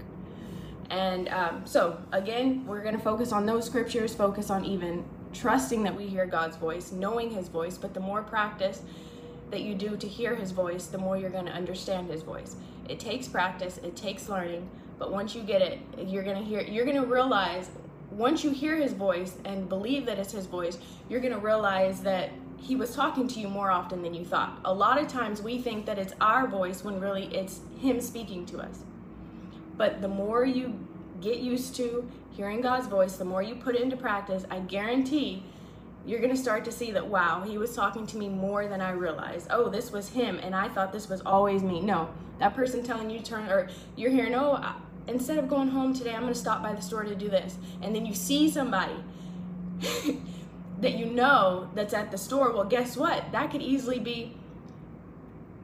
And 0.90 1.30
um, 1.30 1.62
so, 1.66 1.98
again, 2.12 2.66
we're 2.66 2.82
going 2.82 2.96
to 2.96 3.02
focus 3.02 3.32
on 3.32 3.46
those 3.46 3.66
scriptures, 3.66 4.14
focus 4.14 4.50
on 4.50 4.66
even 4.66 5.06
trusting 5.34 5.84
that 5.84 5.96
we 5.96 6.08
hear 6.08 6.26
God's 6.26 6.56
voice, 6.58 6.92
knowing 6.92 7.32
His 7.32 7.48
voice. 7.48 7.78
But 7.78 7.94
the 7.94 8.00
more 8.00 8.22
practice 8.22 8.82
that 9.52 9.62
you 9.62 9.76
do 9.76 9.98
to 9.98 10.08
hear 10.08 10.36
His 10.36 10.52
voice, 10.52 10.88
the 10.88 10.98
more 10.98 11.18
you're 11.18 11.30
going 11.30 11.46
to 11.46 11.52
understand 11.52 12.10
His 12.10 12.22
voice. 12.22 12.56
It 12.90 13.00
takes 13.00 13.28
practice, 13.28 13.78
it 13.78 13.96
takes 13.96 14.30
learning, 14.30 14.70
but 15.00 15.12
once 15.12 15.36
you 15.36 15.42
get 15.42 15.62
it, 15.62 15.80
you're 16.06 16.24
going 16.24 16.38
to 16.38 16.44
hear, 16.44 16.62
you're 16.62 16.86
going 16.86 17.02
to 17.02 17.08
realize 17.08 17.70
once 18.12 18.44
you 18.44 18.52
hear 18.52 18.76
His 18.76 18.94
voice 18.94 19.36
and 19.46 19.70
believe 19.70 20.06
that 20.06 20.20
it's 20.20 20.34
His 20.34 20.46
voice, 20.46 20.78
you're 21.10 21.22
going 21.22 21.34
to 21.34 21.40
realize 21.40 22.02
that 22.02 22.30
He 22.64 22.78
was 22.78 22.96
talking 22.96 23.28
to 23.28 23.42
you 23.42 23.50
more 23.50 23.70
often 23.72 24.02
than 24.04 24.14
you 24.14 24.24
thought. 24.24 24.58
A 24.64 24.74
lot 24.74 24.98
of 25.02 25.10
times 25.10 25.42
we 25.42 25.62
think 25.62 25.86
that 25.86 26.00
it's 26.00 26.14
our 26.22 26.48
voice 26.48 26.82
when 26.82 26.98
really 27.02 27.26
it's 27.26 27.60
Him 27.78 28.00
speaking 28.00 28.46
to 28.48 28.60
us. 28.60 28.80
But 29.76 30.02
the 30.02 30.08
more 30.08 30.46
you 30.46 30.80
get 31.20 31.40
used 31.40 31.76
to 31.76 32.10
hearing 32.32 32.62
God's 32.62 32.88
voice, 32.88 33.18
the 33.18 33.26
more 33.26 33.44
you 33.44 33.56
put 33.56 33.76
it 33.76 33.82
into 33.82 33.98
practice, 33.98 34.46
I 34.50 34.60
guarantee 34.60 35.44
you're 36.06 36.20
going 36.20 36.32
to 36.32 36.42
start 36.42 36.64
to 36.64 36.72
see 36.72 36.92
that, 36.92 37.06
wow, 37.06 37.42
he 37.42 37.58
was 37.58 37.76
talking 37.76 38.08
to 38.08 38.18
me 38.18 38.30
more 38.30 38.68
than 38.68 38.80
I 38.80 38.92
realized. 38.92 39.48
Oh, 39.50 39.68
this 39.68 39.92
was 39.92 40.10
him, 40.10 40.40
and 40.42 40.56
I 40.56 40.70
thought 40.70 40.94
this 40.94 41.10
was 41.10 41.22
always 41.26 41.64
me. 41.64 41.82
No, 41.82 42.10
that 42.40 42.56
person 42.56 42.82
telling 42.82 43.10
you 43.10 43.20
to 43.20 43.26
turn, 43.26 43.50
or 43.50 43.70
you're 43.98 44.12
hearing, 44.12 44.36
oh, 44.36 44.54
I, 44.54 44.76
instead 45.08 45.38
of 45.38 45.50
going 45.50 45.68
home 45.68 45.94
today, 45.94 46.14
I'm 46.14 46.22
going 46.22 46.34
to 46.34 46.40
stop 46.40 46.64
by 46.64 46.74
the 46.74 46.82
store 46.82 47.04
to 47.04 47.16
do 47.16 47.30
this. 47.30 47.58
And 47.82 47.94
then 47.94 48.06
you 48.06 48.14
see 48.14 48.50
somebody 48.50 48.96
that 50.84 50.98
you 50.98 51.06
know 51.08 51.70
that's 51.74 51.94
at 51.94 52.12
the 52.12 52.18
store. 52.18 52.52
Well, 52.52 52.66
guess 52.66 52.96
what? 52.96 53.32
That 53.32 53.52
could 53.52 53.62
easily 53.62 54.00
be 54.00 54.38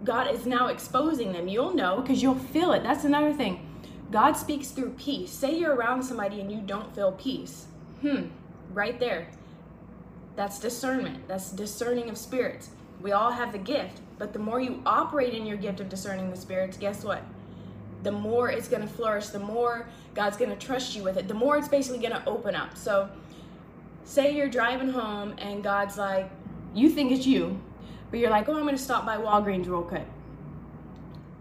God 0.03 0.33
is 0.33 0.45
now 0.45 0.67
exposing 0.67 1.33
them. 1.33 1.47
You'll 1.47 1.73
know 1.73 2.01
because 2.01 2.21
you'll 2.21 2.35
feel 2.35 2.71
it. 2.73 2.83
That's 2.83 3.03
another 3.03 3.33
thing 3.33 3.65
God 4.11 4.33
speaks 4.33 4.69
through 4.69 4.91
peace. 4.91 5.31
Say 5.31 5.57
you're 5.57 5.75
around 5.75 6.03
somebody 6.03 6.41
and 6.41 6.51
you 6.51 6.61
don't 6.61 6.93
feel 6.95 7.11
peace. 7.13 7.67
Hmm, 8.01 8.27
right 8.73 8.99
there. 8.99 9.27
That's 10.35 10.59
discernment. 10.59 11.27
That's 11.27 11.51
discerning 11.51 12.09
of 12.09 12.17
spirits. 12.17 12.69
We 13.01 13.11
all 13.11 13.31
have 13.31 13.51
the 13.51 13.59
gift, 13.59 14.01
but 14.17 14.33
the 14.33 14.39
more 14.39 14.59
you 14.59 14.81
operate 14.85 15.33
in 15.33 15.45
your 15.45 15.57
gift 15.57 15.79
of 15.79 15.89
discerning 15.89 16.29
the 16.29 16.37
spirits, 16.37 16.77
guess 16.77 17.03
what? 17.03 17.23
The 18.03 18.11
more 18.11 18.49
it's 18.49 18.67
going 18.67 18.81
to 18.81 18.87
flourish, 18.87 19.27
the 19.27 19.39
more 19.39 19.87
God's 20.15 20.37
going 20.37 20.49
to 20.49 20.55
trust 20.55 20.95
you 20.95 21.03
with 21.03 21.17
it, 21.17 21.27
the 21.27 21.33
more 21.33 21.57
it's 21.57 21.67
basically 21.67 21.99
going 21.99 22.19
to 22.19 22.25
open 22.27 22.55
up. 22.55 22.77
So, 22.77 23.09
say 24.09 24.35
you're 24.35 24.49
driving 24.49 24.89
home 24.89 25.35
and 25.37 25.63
God's 25.63 25.97
like, 25.97 26.29
you 26.73 26.89
think 26.89 27.11
it's 27.11 27.25
you, 27.25 27.59
but 28.11 28.19
you're 28.19 28.29
like, 28.29 28.49
oh, 28.49 28.55
I'm 28.55 28.63
going 28.63 28.75
to 28.75 28.81
stop 28.81 29.05
by 29.05 29.17
Walgreens 29.17 29.67
real 29.67 29.83
quick 29.83 30.05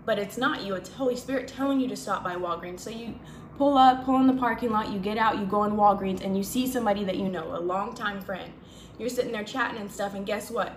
but 0.08 0.18
it's 0.18 0.38
not 0.38 0.62
you. 0.62 0.74
It's 0.74 0.90
Holy 0.90 1.16
Spirit 1.16 1.46
telling 1.46 1.78
you 1.80 1.86
to 1.88 1.94
stop 1.94 2.24
by 2.24 2.34
Walgreens. 2.34 2.80
So 2.80 2.88
you 2.88 3.14
pull 3.58 3.76
up, 3.76 4.06
pull 4.06 4.16
in 4.16 4.26
the 4.26 4.32
parking 4.32 4.70
lot, 4.70 4.90
you 4.90 4.98
get 4.98 5.18
out, 5.18 5.38
you 5.38 5.44
go 5.44 5.64
in 5.64 5.72
Walgreens, 5.72 6.24
and 6.24 6.34
you 6.34 6.42
see 6.42 6.66
somebody 6.66 7.04
that 7.04 7.18
you 7.18 7.28
know, 7.28 7.54
a 7.54 7.60
longtime 7.60 8.22
friend. 8.22 8.50
You're 8.98 9.10
sitting 9.10 9.32
there 9.32 9.44
chatting 9.44 9.78
and 9.78 9.92
stuff, 9.92 10.14
and 10.14 10.24
guess 10.24 10.50
what? 10.50 10.72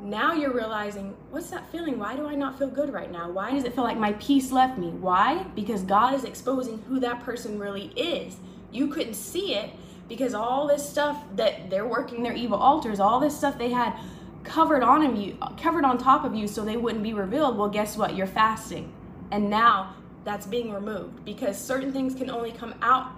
Now 0.00 0.34
you're 0.34 0.54
realizing, 0.54 1.16
what's 1.30 1.50
that 1.50 1.68
feeling? 1.72 1.98
Why 1.98 2.14
do 2.14 2.28
I 2.28 2.36
not 2.36 2.56
feel 2.56 2.68
good 2.68 2.92
right 2.92 3.10
now? 3.10 3.28
Why 3.28 3.50
does 3.50 3.64
it 3.64 3.74
feel 3.74 3.82
like 3.82 3.98
my 3.98 4.12
peace 4.12 4.52
left 4.52 4.78
me? 4.78 4.90
Why? 4.90 5.42
Because 5.56 5.82
God 5.82 6.14
is 6.14 6.22
exposing 6.22 6.80
who 6.82 7.00
that 7.00 7.24
person 7.24 7.58
really 7.58 7.86
is. 7.96 8.36
You 8.70 8.86
couldn't 8.86 9.14
see 9.14 9.56
it 9.56 9.70
because 10.08 10.34
all 10.34 10.66
this 10.66 10.88
stuff 10.88 11.22
that 11.36 11.70
they're 11.70 11.86
working 11.86 12.22
their 12.22 12.32
evil 12.32 12.58
altars, 12.58 12.98
all 12.98 13.20
this 13.20 13.36
stuff 13.36 13.58
they 13.58 13.70
had 13.70 13.98
covered 14.44 14.82
on 14.82 15.16
you 15.16 15.36
covered 15.60 15.84
on 15.84 15.98
top 15.98 16.24
of 16.24 16.34
you 16.34 16.48
so 16.48 16.64
they 16.64 16.76
wouldn't 16.76 17.02
be 17.02 17.12
revealed 17.12 17.58
well 17.58 17.68
guess 17.68 17.96
what? 17.96 18.16
You're 18.16 18.26
fasting. 18.26 18.92
And 19.30 19.50
now 19.50 19.94
that's 20.24 20.46
being 20.46 20.72
removed 20.72 21.24
because 21.24 21.58
certain 21.58 21.92
things 21.92 22.14
can 22.14 22.30
only 22.30 22.52
come 22.52 22.74
out 22.82 23.10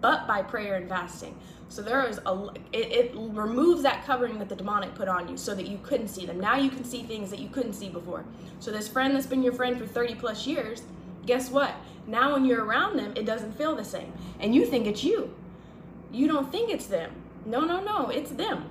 but 0.00 0.26
by 0.26 0.42
prayer 0.42 0.76
and 0.76 0.88
fasting. 0.88 1.36
So 1.68 1.82
there 1.82 2.06
is 2.08 2.18
a 2.26 2.48
it, 2.72 2.92
it 2.92 3.12
removes 3.14 3.82
that 3.82 4.04
covering 4.04 4.38
that 4.38 4.48
the 4.48 4.56
demonic 4.56 4.94
put 4.94 5.08
on 5.08 5.28
you 5.28 5.36
so 5.36 5.54
that 5.54 5.66
you 5.66 5.78
couldn't 5.82 6.08
see 6.08 6.26
them. 6.26 6.40
Now 6.40 6.56
you 6.56 6.70
can 6.70 6.84
see 6.84 7.02
things 7.02 7.30
that 7.30 7.40
you 7.40 7.48
couldn't 7.48 7.74
see 7.74 7.88
before. 7.88 8.24
So 8.60 8.70
this 8.70 8.88
friend 8.88 9.14
that's 9.14 9.26
been 9.26 9.42
your 9.42 9.52
friend 9.52 9.78
for 9.78 9.86
30 9.86 10.14
plus 10.16 10.46
years 10.46 10.82
guess 11.26 11.50
what? 11.50 11.74
Now 12.06 12.32
when 12.32 12.44
you're 12.44 12.64
around 12.64 12.96
them 12.96 13.12
it 13.16 13.26
doesn't 13.26 13.52
feel 13.52 13.74
the 13.74 13.84
same. 13.84 14.12
And 14.38 14.54
you 14.54 14.66
think 14.66 14.86
it's 14.86 15.04
you 15.04 15.34
you 16.12 16.26
don't 16.26 16.50
think 16.50 16.70
it's 16.70 16.86
them 16.86 17.10
no 17.46 17.60
no 17.60 17.80
no 17.82 18.08
it's 18.10 18.30
them 18.32 18.70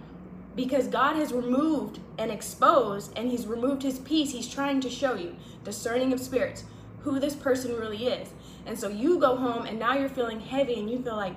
because 0.55 0.88
God 0.88 1.15
has 1.15 1.31
removed 1.31 2.00
and 2.17 2.29
exposed 2.29 3.17
and 3.17 3.31
he's 3.31 3.48
removed 3.48 3.81
his 3.81 4.00
peace. 4.00 4.34
He's 4.34 4.50
trying 4.50 4.81
to 4.81 4.89
show 4.89 5.13
you, 5.15 5.38
discerning 5.63 6.12
of 6.12 6.19
spirits, 6.19 6.65
who 7.00 7.17
this 7.17 7.34
person 7.34 7.75
really 7.75 8.08
is. 8.08 8.29
And 8.65 8.77
so 8.77 8.89
you 8.89 9.19
go 9.19 9.38
home 9.38 9.65
and 9.65 9.79
now 9.79 9.93
you're 9.93 10.10
feeling 10.10 10.41
heavy 10.41 10.77
and 10.77 10.89
you 10.89 11.01
feel 11.01 11.15
like, 11.15 11.36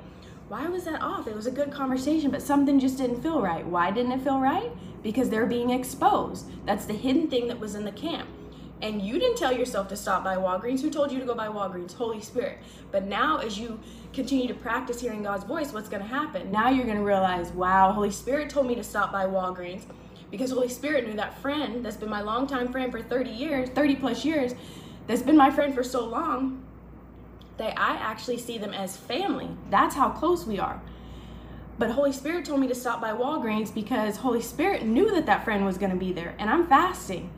why 0.48 0.66
was 0.66 0.84
that 0.84 1.00
off? 1.00 1.28
It 1.28 1.36
was 1.36 1.46
a 1.46 1.52
good 1.52 1.70
conversation, 1.70 2.32
but 2.32 2.42
something 2.42 2.80
just 2.80 2.98
didn't 2.98 3.22
feel 3.22 3.40
right. 3.40 3.64
Why 3.64 3.90
didn't 3.90 4.12
it 4.12 4.22
feel 4.22 4.40
right? 4.40 4.72
Because 5.04 5.30
they're 5.30 5.46
being 5.46 5.70
exposed. 5.70 6.46
That's 6.66 6.84
the 6.84 6.94
hidden 6.94 7.28
thing 7.28 7.46
that 7.46 7.60
was 7.60 7.74
in 7.76 7.84
the 7.84 7.92
camp 7.92 8.28
and 8.82 9.00
you 9.00 9.18
didn't 9.18 9.38
tell 9.38 9.56
yourself 9.56 9.88
to 9.88 9.96
stop 9.96 10.24
by 10.24 10.34
Walgreens. 10.34 10.82
Who 10.82 10.90
told 10.90 11.12
you 11.12 11.20
to 11.20 11.24
go 11.24 11.34
by 11.34 11.46
Walgreens? 11.46 11.94
Holy 11.94 12.20
Spirit. 12.20 12.58
But 12.90 13.04
now, 13.04 13.38
as 13.38 13.56
you 13.56 13.78
continue 14.12 14.48
to 14.48 14.54
practice 14.54 15.00
hearing 15.00 15.22
God's 15.22 15.44
voice, 15.44 15.72
what's 15.72 15.88
going 15.88 16.02
to 16.02 16.08
happen? 16.08 16.50
Now 16.50 16.68
you're 16.68 16.84
going 16.84 16.98
to 16.98 17.04
realize, 17.04 17.52
wow, 17.52 17.92
Holy 17.92 18.10
Spirit 18.10 18.50
told 18.50 18.66
me 18.66 18.74
to 18.74 18.82
stop 18.82 19.12
by 19.12 19.24
Walgreens 19.24 19.84
because 20.32 20.50
Holy 20.50 20.68
Spirit 20.68 21.06
knew 21.06 21.14
that 21.14 21.38
friend 21.38 21.84
that's 21.84 21.96
been 21.96 22.10
my 22.10 22.22
longtime 22.22 22.72
friend 22.72 22.90
for 22.90 23.00
30 23.00 23.30
years, 23.30 23.68
30 23.68 23.96
plus 23.96 24.24
years, 24.24 24.54
that's 25.06 25.22
been 25.22 25.36
my 25.36 25.50
friend 25.50 25.74
for 25.74 25.84
so 25.84 26.04
long 26.04 26.64
that 27.58 27.78
I 27.78 27.96
actually 27.96 28.38
see 28.38 28.58
them 28.58 28.74
as 28.74 28.96
family. 28.96 29.48
That's 29.70 29.94
how 29.94 30.10
close 30.10 30.44
we 30.44 30.58
are. 30.58 30.80
But 31.78 31.90
Holy 31.90 32.12
Spirit 32.12 32.44
told 32.44 32.60
me 32.60 32.68
to 32.68 32.74
stop 32.74 33.00
by 33.00 33.12
Walgreens 33.12 33.72
because 33.72 34.16
Holy 34.16 34.42
Spirit 34.42 34.84
knew 34.84 35.10
that 35.14 35.26
that 35.26 35.44
friend 35.44 35.64
was 35.64 35.78
going 35.78 35.90
to 35.90 35.96
be 35.96 36.12
there, 36.12 36.34
and 36.38 36.50
I'm 36.50 36.66
fasting. 36.66 37.30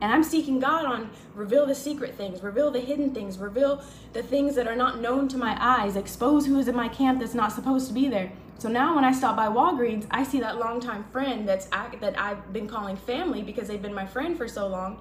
And 0.00 0.12
I'm 0.12 0.22
seeking 0.22 0.60
God 0.60 0.84
on 0.84 1.10
reveal 1.34 1.66
the 1.66 1.74
secret 1.74 2.14
things, 2.14 2.42
reveal 2.42 2.70
the 2.70 2.80
hidden 2.80 3.12
things, 3.14 3.38
reveal 3.38 3.82
the 4.12 4.22
things 4.22 4.54
that 4.54 4.68
are 4.68 4.76
not 4.76 5.00
known 5.00 5.28
to 5.28 5.38
my 5.38 5.56
eyes, 5.60 5.96
expose 5.96 6.46
who 6.46 6.58
is 6.58 6.68
in 6.68 6.76
my 6.76 6.88
camp 6.88 7.20
that's 7.20 7.34
not 7.34 7.52
supposed 7.52 7.88
to 7.88 7.92
be 7.92 8.08
there. 8.08 8.32
So 8.58 8.68
now 8.68 8.94
when 8.94 9.04
I 9.04 9.12
stop 9.12 9.36
by 9.36 9.46
Walgreens, 9.46 10.06
I 10.10 10.24
see 10.24 10.40
that 10.40 10.58
longtime 10.58 11.04
friend 11.12 11.48
that's 11.48 11.66
that 11.66 12.18
I've 12.18 12.52
been 12.52 12.66
calling 12.66 12.96
family 12.96 13.42
because 13.42 13.68
they've 13.68 13.82
been 13.82 13.94
my 13.94 14.06
friend 14.06 14.36
for 14.36 14.48
so 14.48 14.66
long. 14.66 15.00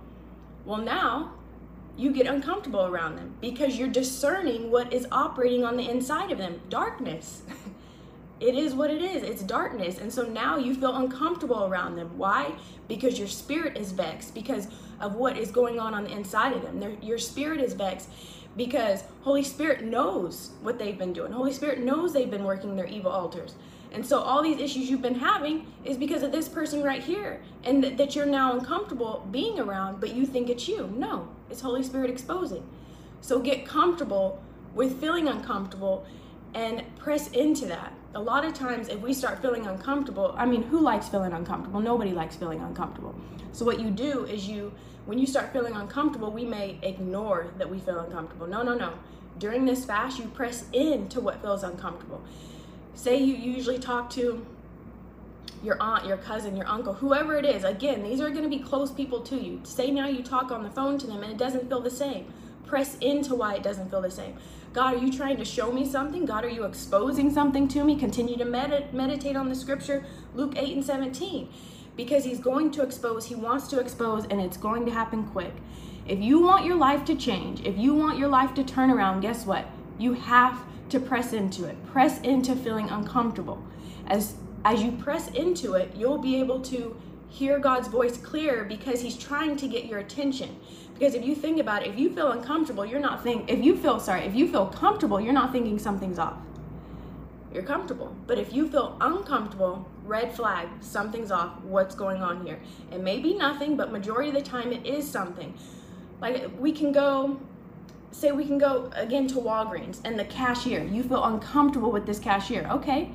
Well, 0.65 0.77
now 0.77 1.33
you 1.97 2.11
get 2.11 2.27
uncomfortable 2.27 2.85
around 2.85 3.15
them 3.15 3.35
because 3.41 3.77
you're 3.77 3.87
discerning 3.87 4.69
what 4.69 4.93
is 4.93 5.07
operating 5.11 5.63
on 5.63 5.77
the 5.77 5.89
inside 5.89 6.31
of 6.31 6.37
them, 6.37 6.61
darkness. 6.69 7.41
it 8.39 8.55
is 8.55 8.75
what 8.75 8.91
it 8.91 9.01
is. 9.01 9.23
It's 9.23 9.41
darkness. 9.41 9.97
And 9.97 10.11
so 10.11 10.23
now 10.23 10.57
you 10.57 10.75
feel 10.75 10.95
uncomfortable 10.95 11.65
around 11.65 11.95
them. 11.95 12.17
Why? 12.17 12.53
Because 12.87 13.17
your 13.17 13.27
spirit 13.27 13.77
is 13.77 13.91
vexed 13.91 14.33
because 14.33 14.67
of 14.99 15.15
what 15.15 15.37
is 15.37 15.51
going 15.51 15.79
on 15.79 15.93
on 15.93 16.03
the 16.03 16.11
inside 16.11 16.53
of 16.53 16.61
them. 16.61 16.97
Your 17.01 17.17
spirit 17.17 17.59
is 17.59 17.73
vexed 17.73 18.09
because 18.55 19.03
Holy 19.21 19.43
Spirit 19.43 19.83
knows 19.83 20.51
what 20.61 20.79
they've 20.79 20.97
been 20.97 21.13
doing. 21.13 21.31
Holy 21.31 21.53
Spirit 21.53 21.79
knows 21.79 22.13
they've 22.13 22.29
been 22.29 22.43
working 22.43 22.75
their 22.75 22.87
evil 22.87 23.11
altars. 23.11 23.55
And 23.91 24.05
so 24.05 24.19
all 24.19 24.43
these 24.43 24.59
issues 24.59 24.89
you've 24.89 25.01
been 25.01 25.15
having 25.15 25.67
is 25.85 25.97
because 25.97 26.21
of 26.23 26.31
this 26.31 26.49
person 26.49 26.83
right 26.83 27.01
here 27.01 27.41
and 27.63 27.81
th- 27.81 27.97
that 27.97 28.15
you're 28.15 28.25
now 28.25 28.53
uncomfortable 28.53 29.25
being 29.31 29.59
around, 29.59 30.01
but 30.01 30.13
you 30.13 30.25
think 30.25 30.49
it's 30.49 30.67
you. 30.67 30.93
No, 30.95 31.29
it's 31.49 31.61
Holy 31.61 31.83
Spirit 31.83 32.09
exposing. 32.09 32.67
So 33.21 33.39
get 33.39 33.65
comfortable 33.65 34.43
with 34.73 34.99
feeling 34.99 35.27
uncomfortable 35.27 36.05
and 36.53 36.83
press 36.97 37.29
into 37.31 37.65
that 37.67 37.93
a 38.17 38.21
lot 38.21 38.43
of 38.43 38.51
times 38.51 38.89
if 38.89 38.99
we 38.99 39.13
start 39.13 39.39
feeling 39.43 39.67
uncomfortable 39.67 40.33
i 40.39 40.45
mean 40.45 40.63
who 40.63 40.79
likes 40.79 41.07
feeling 41.07 41.33
uncomfortable? 41.33 41.79
Nobody 41.79 42.13
likes 42.13 42.35
feeling 42.35 42.59
uncomfortable. 42.61 43.13
So 43.51 43.63
what 43.63 43.79
you 43.79 43.91
do 43.91 44.25
is 44.25 44.47
you 44.47 44.73
when 45.05 45.19
you 45.19 45.27
start 45.27 45.53
feeling 45.53 45.75
uncomfortable 45.75 46.31
we 46.31 46.43
may 46.43 46.79
ignore 46.81 47.51
that 47.59 47.69
we 47.69 47.79
feel 47.79 47.99
uncomfortable. 47.99 48.47
No 48.47 48.63
no 48.63 48.73
no. 48.73 48.93
During 49.37 49.65
this 49.65 49.85
fast 49.85 50.17
you 50.17 50.25
press 50.29 50.65
into 50.73 51.21
what 51.21 51.41
feels 51.43 51.63
uncomfortable. 51.63 52.23
Say 52.95 53.17
you 53.17 53.35
usually 53.35 53.77
talk 53.77 54.09
to 54.11 54.43
your 55.63 55.77
aunt 55.79 56.07
your 56.07 56.17
cousin 56.17 56.57
your 56.57 56.67
uncle 56.67 56.95
whoever 56.95 57.35
it 57.35 57.45
is. 57.45 57.63
Again 57.63 58.01
these 58.01 58.19
are 58.19 58.31
going 58.31 58.49
to 58.49 58.49
be 58.49 58.63
close 58.71 58.91
people 58.91 59.21
to 59.21 59.37
you. 59.37 59.61
Say 59.63 59.91
now 59.91 60.07
you 60.07 60.23
talk 60.23 60.49
on 60.49 60.63
the 60.63 60.71
phone 60.71 60.97
to 60.97 61.05
them 61.05 61.21
and 61.21 61.31
it 61.31 61.37
doesn't 61.37 61.69
feel 61.69 61.81
the 61.81 61.91
same 61.91 62.33
press 62.67 62.97
into 62.99 63.35
why 63.35 63.55
it 63.55 63.63
doesn't 63.63 63.89
feel 63.89 64.01
the 64.01 64.11
same 64.11 64.35
God, 64.73 64.93
are 64.93 64.97
you 64.97 65.11
trying 65.11 65.37
to 65.37 65.45
show 65.45 65.71
me 65.71 65.85
something? 65.85 66.25
God, 66.25 66.45
are 66.45 66.49
you 66.49 66.63
exposing 66.63 67.31
something 67.31 67.67
to 67.69 67.83
me? 67.83 67.95
Continue 67.95 68.37
to 68.37 68.45
med- 68.45 68.93
meditate 68.93 69.35
on 69.35 69.49
the 69.49 69.55
scripture, 69.55 70.05
Luke 70.35 70.53
8 70.55 70.75
and 70.75 70.85
17. 70.85 71.49
because 71.95 72.23
he's 72.25 72.39
going 72.39 72.69
to 72.71 72.83
expose, 72.83 73.25
he 73.25 73.35
wants 73.35 73.67
to 73.69 73.79
expose, 73.79 74.25
and 74.25 74.39
it's 74.39 74.55
going 74.55 74.85
to 74.85 74.91
happen 74.91 75.23
quick. 75.29 75.53
If 76.05 76.19
you 76.19 76.39
want 76.39 76.63
your 76.63 76.75
life 76.75 77.03
to 77.05 77.15
change, 77.15 77.61
if 77.65 77.77
you 77.77 77.95
want 77.95 78.19
your 78.19 78.29
life 78.29 78.53
to 78.53 78.63
turn 78.63 78.91
around, 78.91 79.21
guess 79.21 79.45
what? 79.45 79.65
You 79.97 80.13
have 80.13 80.61
to 80.89 80.99
press 80.99 81.33
into 81.33 81.65
it. 81.65 81.75
Press 81.87 82.21
into 82.21 82.55
feeling 82.55 82.87
uncomfortable. 82.89 83.61
As 84.05 84.35
as 84.63 84.83
you 84.83 84.91
press 84.91 85.29
into 85.29 85.73
it, 85.73 85.95
you'll 85.95 86.17
be 86.17 86.39
able 86.39 86.61
to 86.61 86.95
hear 87.29 87.59
God's 87.59 87.87
voice 87.87 88.17
clear 88.17 88.63
because 88.63 89.01
he's 89.01 89.17
trying 89.17 89.55
to 89.57 89.67
get 89.67 89.85
your 89.85 89.99
attention. 89.99 90.57
Because 90.93 91.13
if 91.13 91.23
you 91.23 91.35
think 91.35 91.59
about 91.59 91.83
it, 91.83 91.89
if 91.89 91.99
you 91.99 92.13
feel 92.13 92.31
uncomfortable, 92.31 92.85
you're 92.85 92.99
not 92.99 93.23
think 93.23 93.49
if 93.49 93.63
you 93.63 93.77
feel 93.77 93.99
sorry, 93.99 94.21
if 94.21 94.35
you 94.35 94.47
feel 94.47 94.67
comfortable, 94.67 95.21
you're 95.21 95.33
not 95.33 95.51
thinking 95.51 95.77
something's 95.77 96.17
off. 96.17 96.37
You're 97.53 97.63
comfortable. 97.63 98.15
But 98.25 98.37
if 98.37 98.53
you 98.53 98.67
feel 98.67 98.97
uncomfortable, 98.99 99.89
red 100.03 100.35
flag, 100.35 100.67
something's 100.81 101.31
off. 101.31 101.61
What's 101.61 101.95
going 101.95 102.21
on 102.21 102.45
here? 102.45 102.59
It 102.91 103.01
may 103.01 103.19
be 103.19 103.33
nothing, 103.35 103.77
but 103.77 103.91
majority 103.91 104.29
of 104.29 104.35
the 104.35 104.41
time 104.41 104.71
it 104.71 104.85
is 104.85 105.09
something. 105.09 105.53
Like 106.19 106.49
we 106.59 106.71
can 106.71 106.91
go 106.91 107.39
say 108.11 108.31
we 108.31 108.45
can 108.45 108.57
go 108.57 108.89
again 108.95 109.27
to 109.27 109.35
Walgreens 109.35 109.99
and 110.03 110.17
the 110.17 110.25
cashier, 110.25 110.83
you 110.83 111.03
feel 111.03 111.23
uncomfortable 111.23 111.91
with 111.91 112.05
this 112.05 112.19
cashier. 112.19 112.67
Okay, 112.71 113.11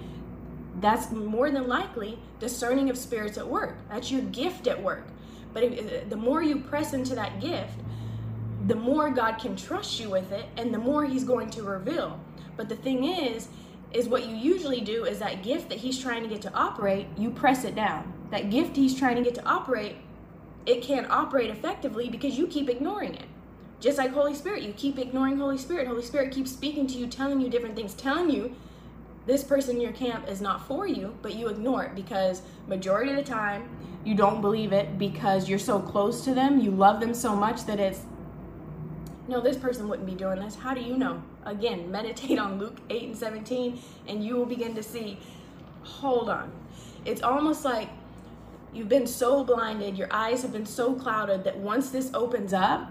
that's 0.83 1.11
more 1.13 1.51
than 1.51 1.69
likely 1.69 2.19
discerning 2.41 2.91
of 2.91 2.99
spirits 2.99 3.39
at 3.39 3.47
work. 3.47 3.77
That's 3.89 4.11
your 4.11 4.23
gift 4.23 4.67
at 4.67 4.83
work. 4.83 5.07
But 5.55 5.63
if, 5.63 5.79
uh, 5.79 6.09
the 6.09 6.17
more 6.17 6.43
you 6.43 6.59
press 6.59 6.93
into 6.93 7.15
that 7.15 7.41
gift, 7.41 7.79
the 8.67 8.75
more 8.75 9.11
God 9.11 9.39
can 9.39 9.57
trust 9.57 10.01
you 10.01 10.11
with 10.11 10.31
it 10.33 10.47
and 10.57 10.75
the 10.75 10.79
more 10.79 11.05
He's 11.05 11.25
going 11.25 11.51
to 11.51 11.63
reveal. 11.63 12.21
But 12.57 12.69
the 12.69 12.77
thing 12.77 13.05
is, 13.05 13.49
is 13.93 14.09
what 14.09 14.27
you 14.27 14.35
usually 14.35 14.81
do 14.81 15.05
is 15.05 15.19
that 15.21 15.43
gift 15.43 15.69
that 15.69 15.79
He's 15.79 15.99
trying 15.99 16.23
to 16.23 16.29
get 16.29 16.43
to 16.43 16.55
operate, 16.55 17.07
you 17.17 17.31
press 17.31 17.65
it 17.65 17.75
down. 17.75 18.13
That 18.31 18.51
gift 18.51 18.77
He's 18.77 18.99
trying 18.99 19.17
to 19.17 19.23
get 19.23 19.35
to 19.37 19.45
operate, 19.45 19.97
it 20.67 20.83
can't 20.83 21.09
operate 21.11 21.51
effectively 21.51 22.09
because 22.09 22.37
you 22.37 22.47
keep 22.47 22.69
ignoring 22.69 23.15
it. 23.15 23.27
Just 23.81 23.99
like 23.99 24.13
Holy 24.13 24.35
Spirit, 24.35 24.63
you 24.63 24.73
keep 24.73 24.99
ignoring 24.99 25.39
Holy 25.39 25.59
Spirit. 25.59 25.89
Holy 25.89 26.03
Spirit 26.03 26.33
keeps 26.33 26.53
speaking 26.53 26.87
to 26.87 26.95
you, 26.95 27.09
telling 27.09 27.41
you 27.41 27.49
different 27.49 27.75
things, 27.75 27.95
telling 27.95 28.31
you 28.31 28.55
this 29.27 29.45
person 29.45 29.77
in 29.77 29.83
your 29.83 29.93
camp 29.93 30.29
is 30.29 30.41
not 30.41 30.67
for 30.67 30.87
you, 30.87 31.17
but 31.23 31.35
you 31.35 31.49
ignore 31.49 31.85
it 31.85 31.95
because 31.95 32.43
majority 32.67 33.11
of 33.11 33.17
the 33.17 33.23
time 33.23 33.69
you 34.05 34.15
don't 34.15 34.41
believe 34.41 34.73
it 34.73 34.99
because 34.99 35.49
you're 35.49 35.59
so 35.59 35.79
close 35.79 36.25
to 36.25 36.35
them, 36.35 36.59
you 36.59 36.71
love 36.71 37.01
them 37.01 37.15
so 37.15 37.37
much 37.37 37.65
that 37.67 37.79
it's 37.79 38.01
no, 39.29 39.41
this 39.41 39.57
person 39.57 39.89
wouldn't 39.89 40.07
be 40.07 40.15
doing 40.15 40.41
this. 40.41 40.57
How 40.57 40.75
do 40.75 40.81
you 40.81 40.97
know? 40.97 41.23
Again, 41.45 41.91
meditate 41.93 42.39
on 42.39 42.59
Luke 42.59 42.79
8 42.91 43.03
and 43.05 43.17
17, 43.17 43.81
and 44.09 44.25
you 44.25 44.37
will 44.37 44.47
begin 44.47 44.75
to 44.75 44.83
see. 44.83 45.19
Hold 45.85 46.29
on. 46.29 46.53
It's 47.05 47.23
almost 47.23 47.65
like 47.65 47.89
you've 48.73 48.89
been 48.89 49.07
so 49.07 49.45
blinded, 49.45 49.97
your 49.97 50.09
eyes 50.11 50.43
have 50.43 50.53
been 50.53 50.67
so 50.67 50.95
clouded 50.95 51.45
that 51.45 51.57
once 51.57 51.91
this 51.91 52.11
opens 52.15 52.53
up, 52.53 52.91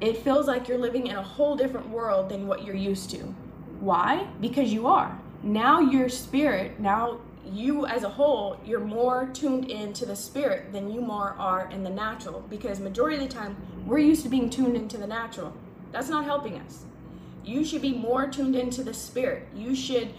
it 0.00 0.16
feels 0.16 0.48
like 0.48 0.66
you're 0.66 0.78
living 0.78 1.06
in 1.06 1.16
a 1.16 1.22
whole 1.22 1.54
different 1.54 1.88
world 1.88 2.28
than 2.28 2.48
what 2.48 2.64
you're 2.64 2.74
used 2.74 3.10
to. 3.10 3.18
Why? 3.78 4.26
Because 4.40 4.72
you 4.72 4.88
are. 4.88 5.16
Now 5.42 5.80
your 5.80 6.08
spirit, 6.08 6.78
now 6.78 7.18
you 7.44 7.86
as 7.86 8.04
a 8.04 8.08
whole, 8.08 8.60
you're 8.64 8.80
more 8.80 9.26
tuned 9.34 9.70
into 9.70 10.06
the 10.06 10.14
spirit 10.14 10.72
than 10.72 10.88
you 10.88 11.00
more 11.00 11.34
are 11.38 11.68
in 11.70 11.82
the 11.82 11.90
natural. 11.90 12.40
Because 12.48 12.78
majority 12.78 13.16
of 13.16 13.28
the 13.28 13.34
time, 13.34 13.56
we're 13.84 13.98
used 13.98 14.22
to 14.22 14.28
being 14.28 14.48
tuned 14.48 14.76
into 14.76 14.98
the 14.98 15.06
natural. 15.06 15.52
That's 15.90 16.08
not 16.08 16.24
helping 16.24 16.58
us. 16.60 16.84
You 17.44 17.64
should 17.64 17.82
be 17.82 17.92
more 17.92 18.28
tuned 18.28 18.54
into 18.54 18.84
the 18.84 18.94
spirit. 18.94 19.48
You 19.54 19.74
should 19.74 20.14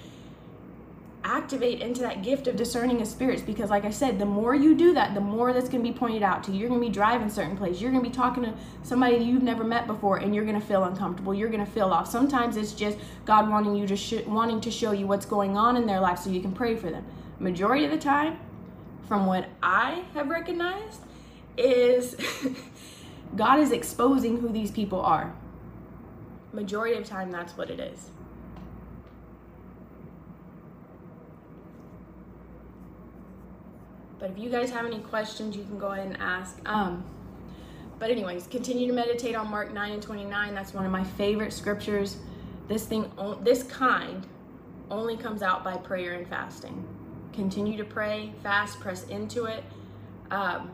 activate 1.24 1.82
into 1.82 2.02
that 2.02 2.22
gift 2.22 2.48
of 2.48 2.56
discerning 2.56 3.02
of 3.02 3.08
spirits 3.08 3.42
because 3.42 3.70
like 3.70 3.86
i 3.86 3.90
said 3.90 4.20
the 4.20 4.26
more 4.26 4.54
you 4.54 4.76
do 4.76 4.94
that 4.94 5.14
the 5.14 5.22
more 5.22 5.54
that's 5.54 5.70
going 5.70 5.84
to 5.84 5.90
be 5.90 5.98
pointed 5.98 6.22
out 6.22 6.44
to 6.44 6.52
you. 6.52 6.60
You're 6.60 6.70
going 6.70 6.82
to 6.82 6.88
be 6.88 6.94
driving 6.94 7.30
certain 7.30 7.56
place 7.56 7.80
you're 7.80 7.92
going 7.92 8.04
to 8.04 8.10
be 8.10 8.16
talking 8.16 8.44
to 8.44 8.54
somebody 8.84 9.18
you've 9.18 9.44
never 9.44 9.64
met 9.64 9.88
before 9.88 10.18
and 10.18 10.36
you're 10.36 10.44
going 10.44 10.60
to 10.60 10.66
feel 10.66 10.84
uncomfortable. 10.84 11.34
You're 11.34 11.50
going 11.50 11.66
to 11.66 11.72
feel 11.72 11.88
off. 11.88 12.10
Sometimes 12.10 12.58
it's 12.58 12.74
just 12.74 12.98
god 13.26 13.50
wanting 13.50 13.76
you 13.76 13.88
to 13.88 13.96
sh- 13.96 14.26
wanting 14.26 14.60
to 14.62 14.72
show 14.72 14.92
you 14.92 15.08
what's 15.08 15.26
going 15.26 15.58
on 15.58 15.78
in 15.78 15.86
their 15.86 16.00
life 16.00 16.20
so 16.20 16.30
you 16.30 16.42
can 16.42 16.52
pray 16.52 16.76
for 16.76 16.90
them. 16.90 17.06
Majority 17.40 17.86
of 17.86 17.92
the 17.92 17.98
time 17.98 18.40
from 19.08 19.26
what 19.26 19.50
i 19.62 20.04
have 20.14 20.30
recognized 20.30 21.02
is 21.58 22.16
god 23.36 23.60
is 23.60 23.72
exposing 23.72 24.38
who 24.40 24.50
these 24.50 24.72
people 24.72 25.02
are. 25.02 25.34
Majority 26.52 26.98
of 26.98 27.06
time 27.06 27.32
that's 27.32 27.58
what 27.58 27.70
it 27.70 27.80
is 27.80 28.10
But 34.24 34.32
if 34.32 34.40
you 34.40 34.50
guys 34.50 34.70
have 34.70 34.86
any 34.86 35.00
questions, 35.00 35.54
you 35.58 35.66
can 35.66 35.78
go 35.78 35.88
ahead 35.88 36.08
and 36.08 36.16
ask. 36.22 36.58
Um, 36.66 37.04
but 38.00 38.10
anyways, 38.10 38.48
continue 38.48 38.88
to 38.88 38.94
meditate 38.94 39.36
on 39.36 39.52
Mark 39.52 39.74
9 39.74 39.92
and 39.92 40.02
29. 40.02 40.56
That's 40.56 40.74
one 40.74 40.86
of 40.86 40.94
my 40.94 41.04
favorite 41.04 41.52
scriptures. 41.52 42.16
This 42.70 42.86
thing, 42.86 43.12
this 43.42 43.64
kind, 43.64 44.26
only 44.90 45.18
comes 45.18 45.44
out 45.44 45.62
by 45.62 45.76
prayer 45.76 46.14
and 46.14 46.26
fasting. 46.26 46.88
Continue 47.34 47.76
to 47.76 47.84
pray, 47.84 48.32
fast, 48.42 48.80
press 48.80 49.04
into 49.10 49.44
it. 49.44 49.66
Um, 50.32 50.72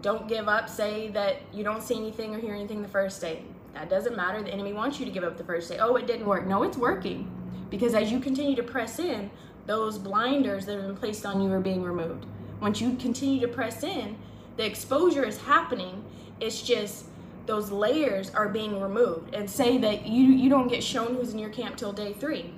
don't 0.00 0.26
give 0.26 0.48
up. 0.48 0.68
Say 0.68 1.10
that 1.10 1.42
you 1.52 1.62
don't 1.62 1.80
see 1.80 1.94
anything 1.94 2.34
or 2.34 2.40
hear 2.40 2.56
anything 2.56 2.82
the 2.82 2.88
first 2.88 3.20
day. 3.20 3.44
That 3.74 3.88
doesn't 3.88 4.16
matter. 4.16 4.42
The 4.42 4.50
enemy 4.50 4.72
wants 4.72 4.98
you 4.98 5.06
to 5.06 5.12
give 5.12 5.22
up 5.22 5.36
the 5.36 5.44
first 5.44 5.68
day. 5.68 5.78
Oh, 5.78 5.94
it 5.94 6.08
didn't 6.08 6.26
work. 6.26 6.44
No, 6.44 6.64
it's 6.64 6.76
working. 6.76 7.30
Because 7.70 7.94
as 7.94 8.10
you 8.10 8.18
continue 8.18 8.56
to 8.56 8.64
press 8.64 8.98
in, 8.98 9.30
those 9.66 9.98
blinders 9.98 10.66
that 10.66 10.76
have 10.76 10.86
been 10.86 10.96
placed 10.96 11.24
on 11.24 11.40
you 11.40 11.52
are 11.52 11.60
being 11.60 11.82
removed. 11.82 12.26
Once 12.60 12.80
you 12.80 12.94
continue 12.96 13.40
to 13.40 13.48
press 13.48 13.82
in, 13.82 14.16
the 14.56 14.64
exposure 14.64 15.24
is 15.24 15.38
happening. 15.38 16.04
It's 16.40 16.62
just 16.62 17.06
those 17.46 17.70
layers 17.70 18.30
are 18.34 18.48
being 18.48 18.80
removed. 18.80 19.34
And 19.34 19.48
say 19.50 19.78
that 19.78 20.06
you 20.06 20.26
you 20.26 20.48
don't 20.48 20.68
get 20.68 20.82
shown 20.82 21.14
who's 21.16 21.32
in 21.32 21.38
your 21.38 21.50
camp 21.50 21.76
till 21.76 21.92
day 21.92 22.12
three. 22.12 22.52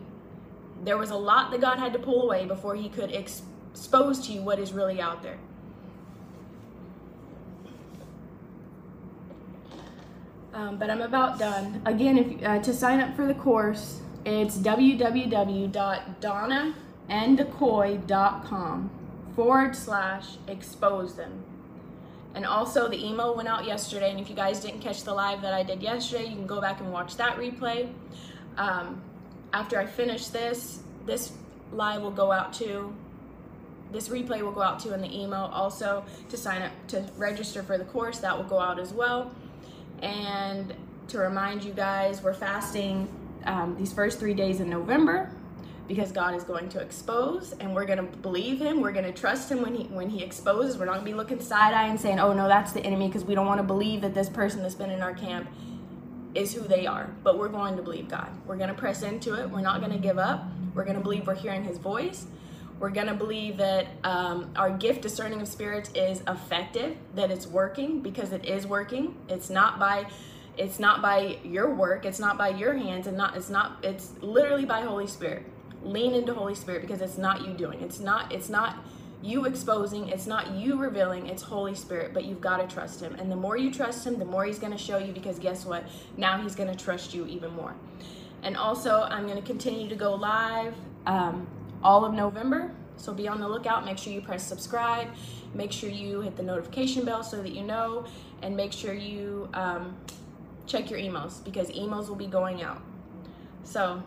There 0.82 0.98
was 0.98 1.10
a 1.10 1.16
lot 1.16 1.50
that 1.50 1.60
God 1.60 1.78
had 1.78 1.92
to 1.94 1.98
pull 1.98 2.22
away 2.22 2.44
before 2.46 2.74
He 2.74 2.88
could 2.88 3.12
ex- 3.12 3.42
expose 3.72 4.26
to 4.26 4.32
you 4.32 4.42
what 4.42 4.58
is 4.58 4.72
really 4.72 5.00
out 5.00 5.22
there. 5.22 5.38
Um, 10.52 10.76
but 10.78 10.90
I'm 10.90 11.02
about 11.02 11.38
done. 11.38 11.82
Again, 11.84 12.18
if 12.18 12.42
uh, 12.46 12.60
to 12.60 12.72
sign 12.72 13.00
up 13.00 13.16
for 13.16 13.26
the 13.26 13.34
course, 13.34 14.00
it's 14.24 14.56
www.donna 14.56 15.74
anddoquoi.com 17.10 18.90
forward 19.34 19.76
slash 19.76 20.36
expose 20.48 21.14
them. 21.14 21.44
And 22.34 22.44
also, 22.44 22.88
the 22.88 23.04
email 23.04 23.36
went 23.36 23.48
out 23.48 23.64
yesterday. 23.64 24.10
And 24.10 24.18
if 24.18 24.28
you 24.28 24.34
guys 24.34 24.60
didn't 24.60 24.80
catch 24.80 25.04
the 25.04 25.14
live 25.14 25.40
that 25.42 25.54
I 25.54 25.62
did 25.62 25.82
yesterday, 25.82 26.24
you 26.24 26.34
can 26.34 26.46
go 26.46 26.60
back 26.60 26.80
and 26.80 26.92
watch 26.92 27.16
that 27.16 27.36
replay. 27.36 27.92
Um, 28.56 29.02
after 29.52 29.78
I 29.78 29.86
finish 29.86 30.26
this, 30.28 30.80
this 31.06 31.32
live 31.72 32.02
will 32.02 32.10
go 32.10 32.32
out 32.32 32.52
to, 32.54 32.92
this 33.92 34.08
replay 34.08 34.42
will 34.42 34.52
go 34.52 34.62
out 34.62 34.80
to 34.80 34.94
in 34.94 35.00
the 35.00 35.16
email. 35.16 35.48
Also, 35.52 36.04
to 36.28 36.36
sign 36.36 36.62
up 36.62 36.72
to 36.88 37.08
register 37.16 37.62
for 37.62 37.78
the 37.78 37.84
course, 37.84 38.18
that 38.18 38.36
will 38.36 38.44
go 38.44 38.58
out 38.58 38.80
as 38.80 38.92
well. 38.92 39.30
And 40.02 40.74
to 41.08 41.18
remind 41.18 41.62
you 41.62 41.72
guys, 41.72 42.20
we're 42.20 42.34
fasting 42.34 43.08
um, 43.44 43.76
these 43.78 43.92
first 43.92 44.18
three 44.18 44.34
days 44.34 44.58
in 44.58 44.68
November 44.68 45.30
because 45.86 46.12
God 46.12 46.34
is 46.34 46.44
going 46.44 46.68
to 46.70 46.80
expose 46.80 47.52
and 47.60 47.74
we're 47.74 47.84
going 47.84 47.98
to 47.98 48.16
believe 48.18 48.58
him. 48.60 48.80
We're 48.80 48.92
going 48.92 49.04
to 49.04 49.12
trust 49.12 49.50
him 49.50 49.62
when 49.62 49.74
he 49.74 49.84
when 49.84 50.08
he 50.08 50.22
exposes. 50.22 50.78
We're 50.78 50.86
not 50.86 50.92
going 50.92 51.04
to 51.04 51.10
be 51.10 51.14
looking 51.14 51.40
side-eye 51.40 51.88
and 51.88 52.00
saying, 52.00 52.18
"Oh 52.18 52.32
no, 52.32 52.48
that's 52.48 52.72
the 52.72 52.80
enemy" 52.80 53.08
because 53.08 53.24
we 53.24 53.34
don't 53.34 53.46
want 53.46 53.58
to 53.58 53.66
believe 53.66 54.00
that 54.02 54.14
this 54.14 54.28
person 54.28 54.62
that's 54.62 54.74
been 54.74 54.90
in 54.90 55.02
our 55.02 55.14
camp 55.14 55.48
is 56.34 56.54
who 56.54 56.62
they 56.62 56.86
are. 56.86 57.10
But 57.22 57.38
we're 57.38 57.48
going 57.48 57.76
to 57.76 57.82
believe 57.82 58.08
God. 58.08 58.30
We're 58.46 58.56
going 58.56 58.68
to 58.68 58.74
press 58.74 59.02
into 59.02 59.34
it. 59.34 59.50
We're 59.50 59.60
not 59.60 59.80
going 59.80 59.92
to 59.92 59.98
give 59.98 60.18
up. 60.18 60.44
We're 60.74 60.84
going 60.84 60.96
to 60.96 61.02
believe 61.02 61.26
we're 61.26 61.34
hearing 61.34 61.64
his 61.64 61.78
voice. 61.78 62.26
We're 62.80 62.90
going 62.90 63.06
to 63.06 63.14
believe 63.14 63.56
that 63.58 63.86
um, 64.02 64.50
our 64.56 64.70
gift 64.70 65.02
discerning 65.02 65.40
of 65.40 65.46
spirits 65.46 65.90
is 65.94 66.22
effective, 66.26 66.96
that 67.14 67.30
it's 67.30 67.46
working 67.46 68.00
because 68.00 68.32
it 68.32 68.44
is 68.44 68.66
working. 68.66 69.16
It's 69.28 69.48
not 69.50 69.78
by 69.78 70.06
it's 70.56 70.78
not 70.78 71.02
by 71.02 71.38
your 71.42 71.74
work, 71.74 72.04
it's 72.04 72.20
not 72.20 72.38
by 72.38 72.48
your 72.48 72.74
hands 72.74 73.06
and 73.06 73.16
not 73.16 73.36
it's 73.36 73.50
not 73.50 73.78
it's 73.84 74.12
literally 74.20 74.64
by 74.64 74.80
Holy 74.80 75.06
Spirit 75.06 75.44
lean 75.84 76.14
into 76.14 76.34
holy 76.34 76.54
spirit 76.54 76.82
because 76.82 77.00
it's 77.00 77.18
not 77.18 77.46
you 77.46 77.54
doing. 77.54 77.80
It's 77.80 78.00
not 78.00 78.32
it's 78.32 78.48
not 78.48 78.78
you 79.22 79.46
exposing. 79.46 80.08
It's 80.08 80.26
not 80.26 80.52
you 80.52 80.76
revealing. 80.76 81.28
It's 81.28 81.42
holy 81.42 81.74
spirit 81.74 82.12
but 82.14 82.24
you've 82.24 82.40
got 82.40 82.58
to 82.58 82.72
trust 82.72 83.00
him. 83.00 83.14
And 83.16 83.30
the 83.30 83.36
more 83.36 83.56
you 83.56 83.70
trust 83.72 84.06
him 84.06 84.18
the 84.18 84.24
more 84.24 84.44
he's 84.44 84.58
going 84.58 84.72
to 84.72 84.78
show 84.78 84.98
you 84.98 85.12
because 85.12 85.38
guess 85.38 85.64
what? 85.64 85.84
Now 86.16 86.40
he's 86.40 86.54
going 86.54 86.74
to 86.74 86.84
trust 86.84 87.14
you 87.14 87.26
even 87.26 87.52
more. 87.52 87.74
And 88.42 88.56
also 88.56 89.02
i'm 89.10 89.24
going 89.26 89.40
to 89.40 89.46
continue 89.46 89.88
to 89.88 89.96
go 89.96 90.14
live 90.14 90.74
um, 91.06 91.46
all 91.82 92.04
of 92.04 92.14
november. 92.14 92.72
So 92.96 93.12
be 93.12 93.28
on 93.28 93.40
the 93.40 93.48
lookout. 93.48 93.84
Make 93.84 93.98
sure 93.98 94.12
you 94.12 94.20
press 94.20 94.46
subscribe. 94.46 95.08
Make 95.52 95.72
sure 95.72 95.90
you 95.90 96.20
hit 96.20 96.36
the 96.36 96.42
notification 96.42 97.04
bell 97.04 97.22
so 97.22 97.42
that 97.42 97.52
you 97.52 97.62
know. 97.62 98.06
And 98.42 98.56
make 98.56 98.72
sure 98.72 98.94
you 98.94 99.48
um, 99.54 99.96
check 100.66 100.90
your 100.90 100.98
emails 100.98 101.42
because 101.44 101.68
emails 101.70 102.08
will 102.08 102.16
be 102.16 102.26
going 102.26 102.62
out. 102.62 102.80
So 103.64 104.02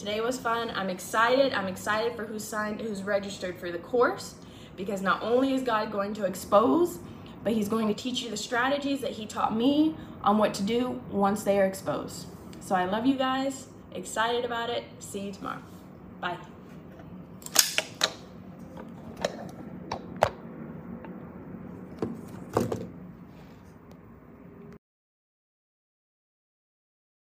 Today 0.00 0.22
was 0.22 0.38
fun. 0.38 0.72
I'm 0.74 0.88
excited. 0.88 1.52
I'm 1.52 1.68
excited 1.68 2.16
for 2.16 2.24
who's 2.24 2.42
signed, 2.42 2.80
who's 2.80 3.02
registered 3.02 3.58
for 3.58 3.70
the 3.70 3.76
course 3.76 4.34
because 4.74 5.02
not 5.02 5.22
only 5.22 5.52
is 5.52 5.62
God 5.62 5.92
going 5.92 6.14
to 6.14 6.24
expose, 6.24 7.00
but 7.44 7.52
He's 7.52 7.68
going 7.68 7.86
to 7.86 7.92
teach 7.92 8.22
you 8.22 8.30
the 8.30 8.36
strategies 8.38 9.02
that 9.02 9.10
He 9.10 9.26
taught 9.26 9.54
me 9.54 9.94
on 10.24 10.38
what 10.38 10.54
to 10.54 10.62
do 10.62 11.02
once 11.10 11.42
they 11.42 11.60
are 11.60 11.66
exposed. 11.66 12.28
So 12.60 12.74
I 12.74 12.86
love 12.86 13.04
you 13.04 13.16
guys, 13.16 13.66
excited 13.94 14.46
about 14.46 14.70
it. 14.70 14.84
See 15.00 15.20
you 15.20 15.32
tomorrow. 15.32 15.60
Bye. 16.18 16.38